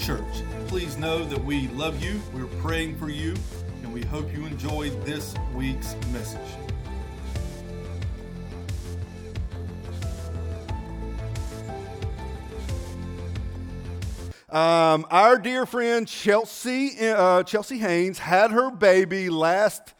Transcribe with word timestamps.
Church. 0.00 0.42
Please 0.66 0.96
know 0.96 1.24
that 1.26 1.44
we 1.44 1.68
love 1.68 2.02
you, 2.02 2.22
we're 2.32 2.46
praying 2.62 2.96
for 2.96 3.10
you, 3.10 3.34
and 3.82 3.92
we 3.92 4.02
hope 4.02 4.32
you 4.32 4.46
enjoyed 4.46 5.04
this 5.04 5.34
week's 5.54 5.94
message. 6.10 6.40
Um, 14.48 15.06
our 15.10 15.38
dear 15.38 15.66
friend 15.66 16.08
Chelsea, 16.08 16.96
uh, 17.00 17.42
Chelsea 17.42 17.76
Haynes 17.76 18.18
had 18.18 18.52
her 18.52 18.70
baby 18.70 19.28
last 19.28 19.92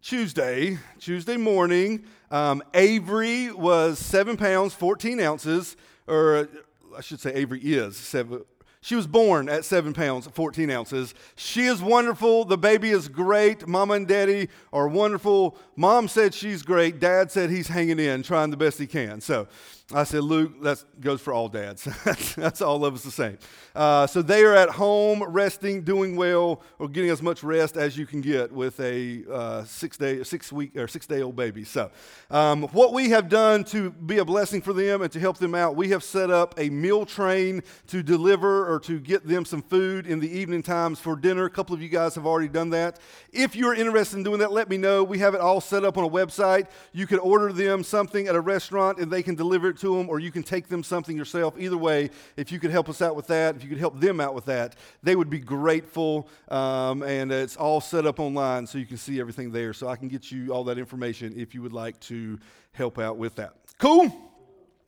Tuesday, 0.00 0.78
Tuesday 0.98 1.36
morning. 1.36 2.04
Um, 2.30 2.62
Avery 2.72 3.52
was 3.52 3.98
seven 3.98 4.38
pounds, 4.38 4.72
14 4.72 5.20
ounces, 5.20 5.76
or 6.06 6.48
I 6.96 7.02
should 7.02 7.20
say 7.20 7.34
Avery 7.34 7.60
is 7.60 7.98
seven. 7.98 8.44
She 8.86 8.94
was 8.94 9.08
born 9.08 9.48
at 9.48 9.64
seven 9.64 9.92
pounds, 9.92 10.28
14 10.32 10.70
ounces. 10.70 11.12
She 11.34 11.64
is 11.64 11.82
wonderful. 11.82 12.44
The 12.44 12.56
baby 12.56 12.90
is 12.90 13.08
great. 13.08 13.66
Mama 13.66 13.94
and 13.94 14.06
daddy 14.06 14.48
are 14.72 14.86
wonderful. 14.86 15.58
Mom 15.74 16.06
said 16.06 16.32
she's 16.32 16.62
great. 16.62 17.00
Dad 17.00 17.32
said 17.32 17.50
he's 17.50 17.66
hanging 17.66 17.98
in, 17.98 18.22
trying 18.22 18.50
the 18.50 18.56
best 18.56 18.78
he 18.78 18.86
can. 18.86 19.20
So 19.20 19.48
I 19.94 20.02
said, 20.02 20.24
Luke, 20.24 20.64
that 20.64 20.82
goes 21.00 21.20
for 21.20 21.32
all 21.32 21.48
dads. 21.48 21.84
That's 22.34 22.60
all 22.60 22.84
of 22.84 22.94
us 22.94 23.04
the 23.04 23.12
same. 23.12 23.38
Uh, 23.72 24.08
so 24.08 24.20
they 24.20 24.42
are 24.42 24.52
at 24.52 24.68
home, 24.68 25.22
resting, 25.22 25.82
doing 25.82 26.16
well, 26.16 26.60
or 26.80 26.88
getting 26.88 27.10
as 27.10 27.22
much 27.22 27.44
rest 27.44 27.76
as 27.76 27.96
you 27.96 28.04
can 28.04 28.20
get 28.20 28.50
with 28.50 28.80
a 28.80 29.22
uh, 29.32 29.62
six 29.62 29.96
day, 29.96 30.24
six 30.24 30.50
week, 30.50 30.76
or 30.76 30.88
six 30.88 31.06
day 31.06 31.22
old 31.22 31.36
baby. 31.36 31.62
So, 31.62 31.92
um, 32.32 32.64
what 32.72 32.94
we 32.94 33.10
have 33.10 33.28
done 33.28 33.62
to 33.64 33.92
be 33.92 34.18
a 34.18 34.24
blessing 34.24 34.60
for 34.60 34.72
them 34.72 35.02
and 35.02 35.12
to 35.12 35.20
help 35.20 35.38
them 35.38 35.54
out, 35.54 35.76
we 35.76 35.90
have 35.90 36.02
set 36.02 36.32
up 36.32 36.58
a 36.58 36.68
meal 36.68 37.06
train 37.06 37.62
to 37.86 38.02
deliver 38.02 38.68
or 38.68 38.80
to 38.80 38.98
get 38.98 39.24
them 39.24 39.44
some 39.44 39.62
food 39.62 40.08
in 40.08 40.18
the 40.18 40.28
evening 40.28 40.64
times 40.64 40.98
for 40.98 41.14
dinner. 41.14 41.44
A 41.44 41.50
couple 41.50 41.76
of 41.76 41.80
you 41.80 41.88
guys 41.88 42.16
have 42.16 42.26
already 42.26 42.48
done 42.48 42.70
that. 42.70 42.98
If 43.32 43.54
you're 43.54 43.74
interested 43.74 44.16
in 44.16 44.24
doing 44.24 44.40
that, 44.40 44.50
let 44.50 44.68
me 44.68 44.78
know. 44.78 45.04
We 45.04 45.20
have 45.20 45.34
it 45.34 45.40
all 45.40 45.60
set 45.60 45.84
up 45.84 45.96
on 45.96 46.02
a 46.02 46.10
website. 46.10 46.66
You 46.92 47.06
can 47.06 47.20
order 47.20 47.52
them 47.52 47.84
something 47.84 48.26
at 48.26 48.34
a 48.34 48.40
restaurant 48.40 48.98
and 48.98 49.12
they 49.12 49.22
can 49.22 49.36
deliver 49.36 49.68
it 49.68 49.75
it 49.76 49.80
to 49.80 49.96
them 49.96 50.08
or 50.08 50.18
you 50.18 50.30
can 50.30 50.42
take 50.42 50.68
them 50.68 50.82
something 50.82 51.16
yourself. 51.16 51.54
Either 51.58 51.76
way, 51.76 52.10
if 52.36 52.50
you 52.50 52.58
could 52.58 52.70
help 52.70 52.88
us 52.88 53.02
out 53.02 53.14
with 53.16 53.26
that, 53.28 53.56
if 53.56 53.62
you 53.62 53.68
could 53.68 53.78
help 53.78 54.00
them 54.00 54.20
out 54.20 54.34
with 54.34 54.46
that, 54.46 54.74
they 55.02 55.16
would 55.16 55.30
be 55.30 55.38
grateful. 55.38 56.28
Um, 56.48 57.02
and 57.02 57.30
it's 57.30 57.56
all 57.56 57.80
set 57.80 58.06
up 58.06 58.18
online 58.18 58.66
so 58.66 58.78
you 58.78 58.86
can 58.86 58.96
see 58.96 59.20
everything 59.20 59.52
there. 59.52 59.72
So 59.72 59.88
I 59.88 59.96
can 59.96 60.08
get 60.08 60.30
you 60.30 60.52
all 60.52 60.64
that 60.64 60.78
information 60.78 61.34
if 61.36 61.54
you 61.54 61.62
would 61.62 61.72
like 61.72 61.98
to 62.00 62.38
help 62.72 62.98
out 62.98 63.16
with 63.16 63.36
that. 63.36 63.54
Cool? 63.78 64.04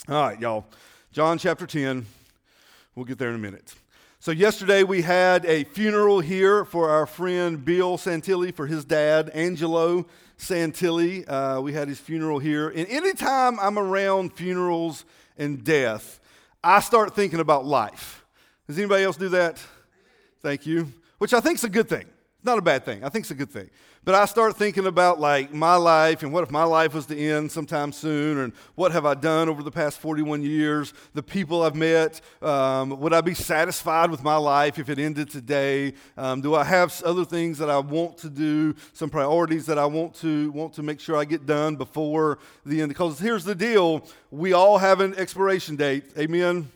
All 0.09 0.23
right, 0.23 0.41
y'all. 0.41 0.67
John 1.13 1.39
chapter 1.39 1.67
10. 1.67 2.07
We'll 2.95 3.05
get 3.05 3.19
there 3.19 3.29
in 3.29 3.35
a 3.35 3.39
minute. 3.39 3.75
So, 4.21 4.33
yesterday 4.33 4.83
we 4.83 5.03
had 5.03 5.47
a 5.47 5.63
funeral 5.63 6.19
here 6.19 6.65
for 6.65 6.91
our 6.91 7.07
friend 7.07 7.65
Bill 7.65 7.97
Santilli 7.97 8.53
for 8.53 8.67
his 8.67 8.85
dad, 8.85 9.31
Angelo 9.33 10.07
Santilli. 10.37 11.25
Uh, 11.29 11.61
we 11.63 11.73
had 11.73 11.87
his 11.87 12.01
funeral 12.01 12.41
here. 12.41 12.69
And 12.69 12.89
anytime 12.89 13.61
I'm 13.61 13.79
around 13.79 14.33
funerals 14.33 15.05
and 15.37 15.63
death, 15.63 16.19
I 16.65 16.81
start 16.81 17.15
thinking 17.15 17.39
about 17.39 17.65
life. 17.65 18.25
Does 18.67 18.77
anybody 18.77 19.05
else 19.05 19.17
do 19.17 19.29
that? 19.29 19.63
Thank 20.43 20.67
you. 20.67 20.93
Which 21.19 21.33
I 21.33 21.39
think 21.39 21.59
is 21.59 21.65
a 21.65 21.69
good 21.69 21.89
thing. 21.89 22.07
Not 22.43 22.59
a 22.59 22.63
bad 22.63 22.85
thing. 22.85 23.05
I 23.05 23.11
think 23.11 23.23
it's 23.23 23.31
a 23.31 23.37
good 23.37 23.51
thing. 23.51 23.71
But 24.09 24.15
I 24.15 24.25
start 24.25 24.57
thinking 24.57 24.87
about 24.87 25.21
like 25.21 25.53
my 25.53 25.75
life 25.75 26.23
and 26.23 26.33
what 26.33 26.43
if 26.43 26.51
my 26.51 26.65
life 26.65 26.95
was 26.95 27.05
to 27.09 27.19
end 27.19 27.53
sometime 27.53 27.93
soon 27.93 28.39
and 28.39 28.55
what 28.75 28.91
have 28.91 29.05
I 29.05 29.13
done 29.13 29.51
over 29.51 29.63
the 29.63 29.71
past 29.71 30.01
41 30.01 30.43
years, 30.43 30.95
the 31.13 31.23
people 31.23 31.63
I've 31.63 31.75
met. 31.75 32.23
Um, 32.41 32.99
would 33.01 33.13
I 33.13 33.21
be 33.21 33.35
satisfied 33.35 34.11
with 34.11 34.23
my 34.23 34.37
life 34.37 34.79
if 34.79 34.89
it 34.89 34.99
ended 34.99 35.29
today? 35.29 35.93
Um, 36.17 36.41
do 36.41 36.55
I 36.55 36.65
have 36.65 37.03
other 37.03 37.27
things 37.27 37.59
that 37.59 37.69
I 37.69 37.81
want 37.81 38.17
to 38.21 38.31
do, 38.31 38.75
some 38.95 39.11
priorities 39.11 39.67
that 39.67 39.77
I 39.77 39.85
want 39.85 40.15
to 40.23 40.51
want 40.53 40.73
to 40.77 40.83
make 40.83 41.01
sure 41.01 41.15
I 41.15 41.27
get 41.27 41.45
done 41.45 41.77
before 41.77 42.39
the 42.65 42.81
end? 42.81 42.89
Because 42.89 43.19
here's 43.19 43.45
the 43.45 43.55
deal: 43.55 44.07
we 44.31 44.55
all 44.55 44.79
have 44.79 45.01
an 45.01 45.17
expiration 45.17 45.77
date. 45.77 46.05
Amen. 46.17 46.71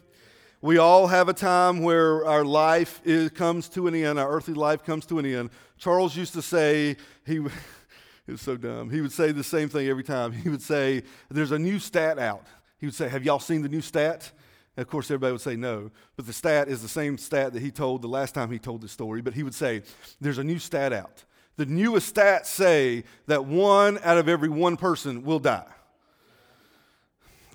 We 0.65 0.79
all 0.79 1.09
have 1.09 1.29
a 1.29 1.33
time 1.33 1.81
where 1.81 2.25
our 2.25 2.45
life 2.45 3.01
is, 3.05 3.31
comes 3.31 3.69
to 3.71 3.89
an 3.89 3.97
end, 3.97 4.17
our 4.17 4.31
earthly 4.31 4.55
life 4.55 4.85
comes 4.85 5.05
to 5.07 5.19
an 5.19 5.27
end. 5.27 5.51
Charles 5.83 6.17
used 6.17 6.33
to 6.35 6.43
say, 6.43 6.97
he 7.27 7.37
it 8.27 8.31
was 8.31 8.41
so 8.41 8.57
dumb. 8.57 8.89
He 8.89 9.01
would 9.01 9.11
say 9.11 9.33
the 9.33 9.43
same 9.43 9.69
thing 9.69 9.89
every 9.89 10.05
time. 10.05 10.31
He 10.31 10.49
would 10.49 10.63
say, 10.63 11.03
There's 11.29 11.51
a 11.51 11.59
new 11.59 11.81
stat 11.81 12.21
out. 12.21 12.47
He 12.79 12.87
would 12.87 12.95
say, 12.95 13.09
Have 13.09 13.25
y'all 13.25 13.41
seen 13.41 13.63
the 13.63 13.69
new 13.69 13.81
stat? 13.81 14.31
And 14.77 14.83
of 14.83 14.89
course, 14.89 15.11
everybody 15.11 15.33
would 15.33 15.41
say 15.41 15.57
no. 15.57 15.91
But 16.15 16.27
the 16.27 16.33
stat 16.33 16.69
is 16.69 16.83
the 16.83 16.89
same 16.89 17.19
stat 17.19 17.53
that 17.55 17.61
he 17.61 17.73
told 17.73 18.01
the 18.01 18.09
last 18.09 18.33
time 18.33 18.53
he 18.53 18.61
told 18.61 18.81
the 18.81 18.89
story. 18.89 19.23
But 19.23 19.35
he 19.35 19.43
would 19.43 19.57
say, 19.57 19.83
There's 20.21 20.39
a 20.39 20.45
new 20.45 20.61
stat 20.61 20.93
out. 20.93 21.25
The 21.57 21.67
newest 21.67 22.15
stats 22.15 22.47
say 22.47 23.03
that 23.27 23.47
one 23.47 23.99
out 24.05 24.19
of 24.19 24.29
every 24.29 24.51
one 24.51 24.77
person 24.77 25.25
will 25.25 25.41
die. 25.41 25.67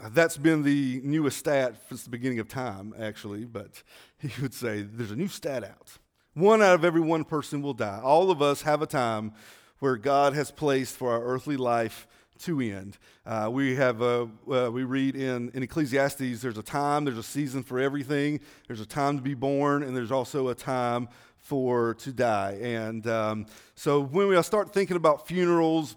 That's 0.10 0.36
been 0.36 0.64
the 0.64 1.00
newest 1.02 1.38
stat 1.38 1.78
since 1.88 2.04
the 2.04 2.10
beginning 2.10 2.40
of 2.40 2.50
time, 2.50 2.94
actually, 3.00 3.46
but 3.46 3.82
he 4.20 4.30
would 4.42 4.54
say 4.54 4.82
there's 4.82 5.12
a 5.12 5.16
new 5.16 5.30
stat 5.30 5.64
out. 5.64 5.98
One 6.38 6.62
out 6.62 6.76
of 6.76 6.86
every 6.86 7.02
one 7.02 7.24
person 7.24 7.64
will 7.64 7.74
die. 7.74 8.00
All 8.04 8.30
of 8.30 8.44
us 8.44 8.62
have 8.62 8.84
a 8.84 8.86
time 8.86 9.34
where 9.80 9.96
God 9.98 10.34
has 10.34 10.52
placed 10.52 10.96
for 10.96 11.12
our 11.12 11.24
earthly 11.24 11.58
life 11.58 12.08
to 12.42 12.62
end. 12.62 13.00
Uh, 13.26 13.50
we 13.52 13.76
have 13.76 14.04
a, 14.04 14.30
uh, 14.48 14.70
we 14.72 14.84
read 14.84 15.16
in, 15.16 15.50
in 15.56 15.64
Ecclesiastes. 15.64 16.40
There's 16.40 16.60
a 16.60 16.62
time, 16.62 17.06
there's 17.06 17.18
a 17.18 17.24
season 17.24 17.64
for 17.64 17.80
everything. 17.80 18.40
There's 18.68 18.82
a 18.82 18.86
time 18.86 19.18
to 19.18 19.24
be 19.24 19.34
born, 19.34 19.82
and 19.82 19.98
there's 19.98 20.12
also 20.12 20.50
a 20.50 20.54
time 20.54 21.10
for 21.40 21.96
to 21.96 22.12
die. 22.12 22.60
And 22.62 23.08
um, 23.08 23.48
so 23.74 24.00
when 24.00 24.28
we 24.28 24.40
start 24.44 24.72
thinking 24.72 24.96
about 24.96 25.28
funerals 25.28 25.96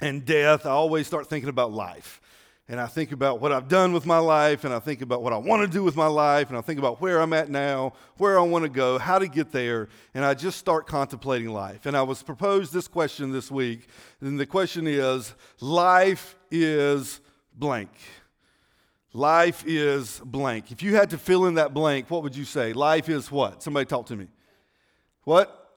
and 0.00 0.24
death, 0.24 0.64
I 0.64 0.70
always 0.70 1.06
start 1.06 1.28
thinking 1.28 1.50
about 1.50 1.72
life 1.72 2.22
and 2.66 2.80
I 2.80 2.86
think 2.86 3.12
about 3.12 3.40
what 3.40 3.52
I've 3.52 3.68
done 3.68 3.92
with 3.92 4.06
my 4.06 4.16
life, 4.16 4.64
and 4.64 4.72
I 4.72 4.78
think 4.78 5.02
about 5.02 5.22
what 5.22 5.34
I 5.34 5.36
want 5.36 5.62
to 5.62 5.68
do 5.68 5.84
with 5.84 5.96
my 5.96 6.06
life, 6.06 6.48
and 6.48 6.56
I 6.56 6.62
think 6.62 6.78
about 6.78 6.98
where 6.98 7.20
I'm 7.20 7.34
at 7.34 7.50
now, 7.50 7.92
where 8.16 8.38
I 8.38 8.42
want 8.42 8.64
to 8.64 8.70
go, 8.70 8.98
how 8.98 9.18
to 9.18 9.28
get 9.28 9.52
there, 9.52 9.88
and 10.14 10.24
I 10.24 10.32
just 10.32 10.58
start 10.58 10.86
contemplating 10.86 11.50
life. 11.50 11.84
And 11.84 11.94
I 11.94 12.02
was 12.02 12.22
proposed 12.22 12.72
this 12.72 12.88
question 12.88 13.32
this 13.32 13.50
week, 13.50 13.86
and 14.22 14.40
the 14.40 14.46
question 14.46 14.86
is 14.86 15.34
life 15.60 16.36
is 16.50 17.20
blank. 17.54 17.90
Life 19.12 19.62
is 19.66 20.20
blank. 20.24 20.72
If 20.72 20.82
you 20.82 20.96
had 20.96 21.10
to 21.10 21.18
fill 21.18 21.44
in 21.44 21.54
that 21.54 21.74
blank, 21.74 22.10
what 22.10 22.22
would 22.22 22.34
you 22.34 22.46
say? 22.46 22.72
Life 22.72 23.10
is 23.10 23.30
what? 23.30 23.62
Somebody 23.62 23.84
talk 23.84 24.06
to 24.06 24.16
me. 24.16 24.28
What? 25.24 25.70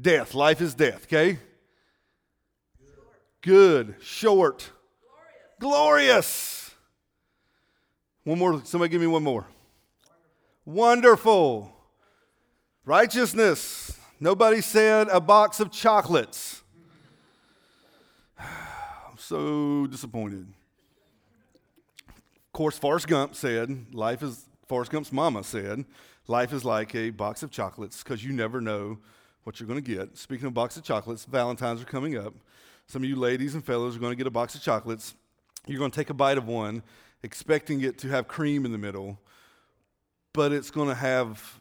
Death. 0.00 0.34
Life 0.34 0.62
is 0.62 0.74
death, 0.74 1.04
okay? 1.04 1.38
Good. 3.42 3.96
Short 4.00 4.70
Glorious. 5.62 6.74
One 8.24 8.36
more. 8.36 8.60
Somebody 8.64 8.90
give 8.90 9.00
me 9.00 9.06
one 9.06 9.22
more. 9.22 9.46
Wonderful. 10.64 11.72
Righteousness. 12.84 13.96
Nobody 14.18 14.60
said 14.60 15.06
a 15.12 15.20
box 15.20 15.60
of 15.60 15.70
chocolates. 15.70 16.64
I'm 18.40 19.16
so 19.16 19.86
disappointed. 19.86 20.48
Of 22.08 22.52
course, 22.52 22.76
Forrest 22.76 23.06
Gump 23.06 23.36
said, 23.36 23.94
life 23.94 24.24
is, 24.24 24.46
Forrest 24.66 24.90
Gump's 24.90 25.12
mama 25.12 25.44
said, 25.44 25.84
life 26.26 26.52
is 26.52 26.64
like 26.64 26.92
a 26.96 27.10
box 27.10 27.44
of 27.44 27.52
chocolates 27.52 28.02
because 28.02 28.24
you 28.24 28.32
never 28.32 28.60
know 28.60 28.98
what 29.44 29.60
you're 29.60 29.68
going 29.68 29.80
to 29.80 29.94
get. 29.94 30.18
Speaking 30.18 30.46
of 30.48 30.54
box 30.54 30.76
of 30.76 30.82
chocolates, 30.82 31.24
Valentine's 31.24 31.82
are 31.82 31.84
coming 31.84 32.18
up. 32.18 32.34
Some 32.88 33.04
of 33.04 33.08
you 33.08 33.14
ladies 33.14 33.54
and 33.54 33.64
fellows 33.64 33.94
are 33.94 34.00
going 34.00 34.10
to 34.10 34.16
get 34.16 34.26
a 34.26 34.30
box 34.30 34.56
of 34.56 34.60
chocolates. 34.60 35.14
You're 35.66 35.78
going 35.78 35.90
to 35.90 35.96
take 35.96 36.10
a 36.10 36.14
bite 36.14 36.38
of 36.38 36.46
one, 36.46 36.82
expecting 37.22 37.82
it 37.82 37.98
to 37.98 38.08
have 38.08 38.26
cream 38.26 38.64
in 38.64 38.72
the 38.72 38.78
middle, 38.78 39.18
but 40.32 40.52
it's 40.52 40.70
going 40.70 40.88
to 40.88 40.94
have 40.94 41.60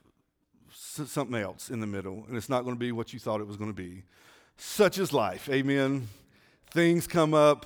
something 0.73 1.35
else 1.35 1.69
in 1.69 1.79
the 1.79 1.87
middle, 1.87 2.25
and 2.27 2.35
it's 2.35 2.49
not 2.49 2.63
going 2.63 2.75
to 2.75 2.79
be 2.79 2.91
what 2.91 3.13
you 3.13 3.19
thought 3.19 3.41
it 3.41 3.47
was 3.47 3.57
going 3.57 3.69
to 3.69 3.75
be. 3.75 4.03
Such 4.57 4.97
is 4.97 5.13
life. 5.13 5.49
Amen. 5.49 6.07
Things 6.71 7.07
come 7.07 7.33
up 7.33 7.65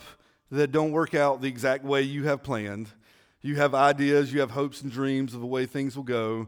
that 0.51 0.71
don't 0.71 0.91
work 0.91 1.13
out 1.13 1.41
the 1.41 1.47
exact 1.47 1.83
way 1.83 2.01
you 2.01 2.25
have 2.25 2.43
planned. 2.43 2.89
You 3.41 3.55
have 3.55 3.75
ideas, 3.75 4.33
you 4.33 4.39
have 4.39 4.51
hopes 4.51 4.81
and 4.81 4.91
dreams 4.91 5.33
of 5.33 5.39
the 5.39 5.45
way 5.45 5.65
things 5.65 5.95
will 5.95 6.03
go, 6.03 6.47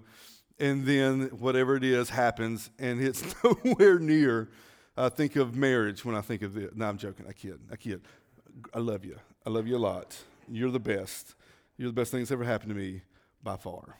and 0.60 0.86
then 0.86 1.28
whatever 1.39 1.75
it 1.75 1.84
is 1.84 2.10
happens, 2.10 2.69
and 2.80 3.01
it's 3.01 3.24
nowhere 3.44 4.00
near. 4.00 4.50
I 4.98 5.10
think 5.10 5.36
of 5.36 5.56
marriage 5.56 6.04
when 6.04 6.16
I 6.16 6.22
think 6.22 6.42
of 6.42 6.56
this. 6.56 6.72
No, 6.74 6.89
I'm 6.89 6.98
joking. 6.98 7.28
I 7.30 7.34
kid. 7.34 7.60
I 7.72 7.75
kid. 7.75 8.01
I 8.74 8.80
love 8.80 9.06
you. 9.06 9.18
I 9.48 9.50
love 9.50 9.66
you 9.66 9.78
a 9.78 9.80
lot. 9.80 10.14
You're 10.50 10.72
the 10.72 10.78
best. 10.78 11.34
You're 11.78 11.88
the 11.88 11.94
best 11.94 12.12
thing 12.12 12.20
that's 12.20 12.32
ever 12.32 12.44
happened 12.44 12.68
to 12.68 12.76
me 12.76 13.04
by 13.42 13.56
far. 13.56 13.96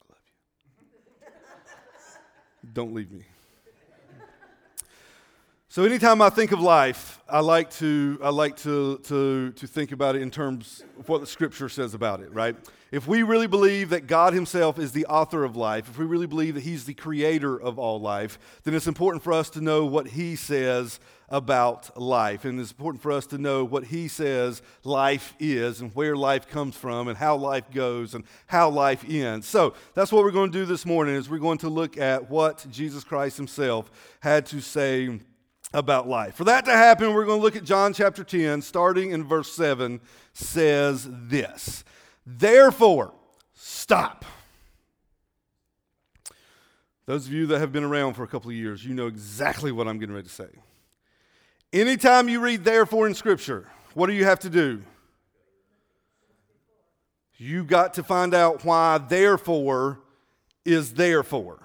I 0.00 0.04
love 0.08 0.20
you. 0.24 1.28
Don't 2.72 2.94
leave 2.94 3.10
me. 3.10 3.24
So 5.68 5.82
anytime 5.82 6.22
I 6.22 6.30
think 6.30 6.52
of 6.52 6.60
life, 6.60 7.20
I 7.28 7.40
like 7.40 7.72
to 7.78 8.20
I 8.22 8.28
like 8.28 8.56
to 8.58 8.98
to 8.98 9.50
to 9.50 9.66
think 9.66 9.90
about 9.90 10.14
it 10.14 10.22
in 10.22 10.30
terms 10.30 10.84
of 10.96 11.08
what 11.08 11.20
the 11.22 11.26
scripture 11.26 11.68
says 11.68 11.94
about 11.94 12.20
it, 12.20 12.32
right? 12.32 12.54
If 12.92 13.06
we 13.06 13.22
really 13.22 13.46
believe 13.46 13.88
that 13.88 14.06
God 14.06 14.34
himself 14.34 14.78
is 14.78 14.92
the 14.92 15.06
author 15.06 15.44
of 15.44 15.56
life, 15.56 15.88
if 15.88 15.98
we 15.98 16.04
really 16.04 16.26
believe 16.26 16.56
that 16.56 16.62
he's 16.62 16.84
the 16.84 16.92
creator 16.92 17.58
of 17.58 17.78
all 17.78 17.98
life, 17.98 18.38
then 18.64 18.74
it's 18.74 18.86
important 18.86 19.24
for 19.24 19.32
us 19.32 19.48
to 19.50 19.62
know 19.62 19.86
what 19.86 20.08
he 20.08 20.36
says 20.36 21.00
about 21.30 21.98
life. 21.98 22.44
And 22.44 22.60
it's 22.60 22.70
important 22.70 23.02
for 23.02 23.10
us 23.10 23.24
to 23.28 23.38
know 23.38 23.64
what 23.64 23.86
he 23.86 24.08
says 24.08 24.60
life 24.84 25.34
is 25.40 25.80
and 25.80 25.90
where 25.94 26.14
life 26.14 26.46
comes 26.46 26.76
from 26.76 27.08
and 27.08 27.16
how 27.16 27.34
life 27.34 27.70
goes 27.70 28.14
and 28.14 28.24
how 28.46 28.68
life 28.68 29.06
ends. 29.08 29.48
So 29.48 29.72
that's 29.94 30.12
what 30.12 30.22
we're 30.22 30.30
going 30.30 30.52
to 30.52 30.58
do 30.58 30.66
this 30.66 30.84
morning 30.84 31.14
is 31.14 31.30
we're 31.30 31.38
going 31.38 31.58
to 31.58 31.70
look 31.70 31.96
at 31.96 32.28
what 32.28 32.66
Jesus 32.70 33.04
Christ 33.04 33.38
himself 33.38 33.90
had 34.20 34.44
to 34.46 34.60
say 34.60 35.18
about 35.72 36.06
life. 36.06 36.34
For 36.34 36.44
that 36.44 36.66
to 36.66 36.72
happen, 36.72 37.14
we're 37.14 37.24
going 37.24 37.38
to 37.38 37.42
look 37.42 37.56
at 37.56 37.64
John 37.64 37.94
chapter 37.94 38.22
10, 38.22 38.60
starting 38.60 39.12
in 39.12 39.24
verse 39.24 39.50
7, 39.50 39.98
says 40.34 41.08
this 41.10 41.84
Therefore, 42.26 43.12
stop. 43.54 44.24
Those 47.06 47.26
of 47.26 47.32
you 47.32 47.46
that 47.48 47.58
have 47.58 47.72
been 47.72 47.84
around 47.84 48.14
for 48.14 48.22
a 48.22 48.28
couple 48.28 48.50
of 48.50 48.56
years, 48.56 48.84
you 48.84 48.94
know 48.94 49.08
exactly 49.08 49.72
what 49.72 49.88
I'm 49.88 49.98
getting 49.98 50.14
ready 50.14 50.28
to 50.28 50.32
say. 50.32 50.48
Anytime 51.72 52.28
you 52.28 52.40
read 52.40 52.64
therefore 52.64 53.06
in 53.06 53.14
Scripture, 53.14 53.68
what 53.94 54.06
do 54.06 54.12
you 54.12 54.24
have 54.24 54.38
to 54.40 54.50
do? 54.50 54.82
You 57.38 57.64
got 57.64 57.94
to 57.94 58.02
find 58.02 58.34
out 58.34 58.64
why 58.64 58.98
therefore 58.98 60.00
is 60.64 60.94
therefore. 60.94 61.58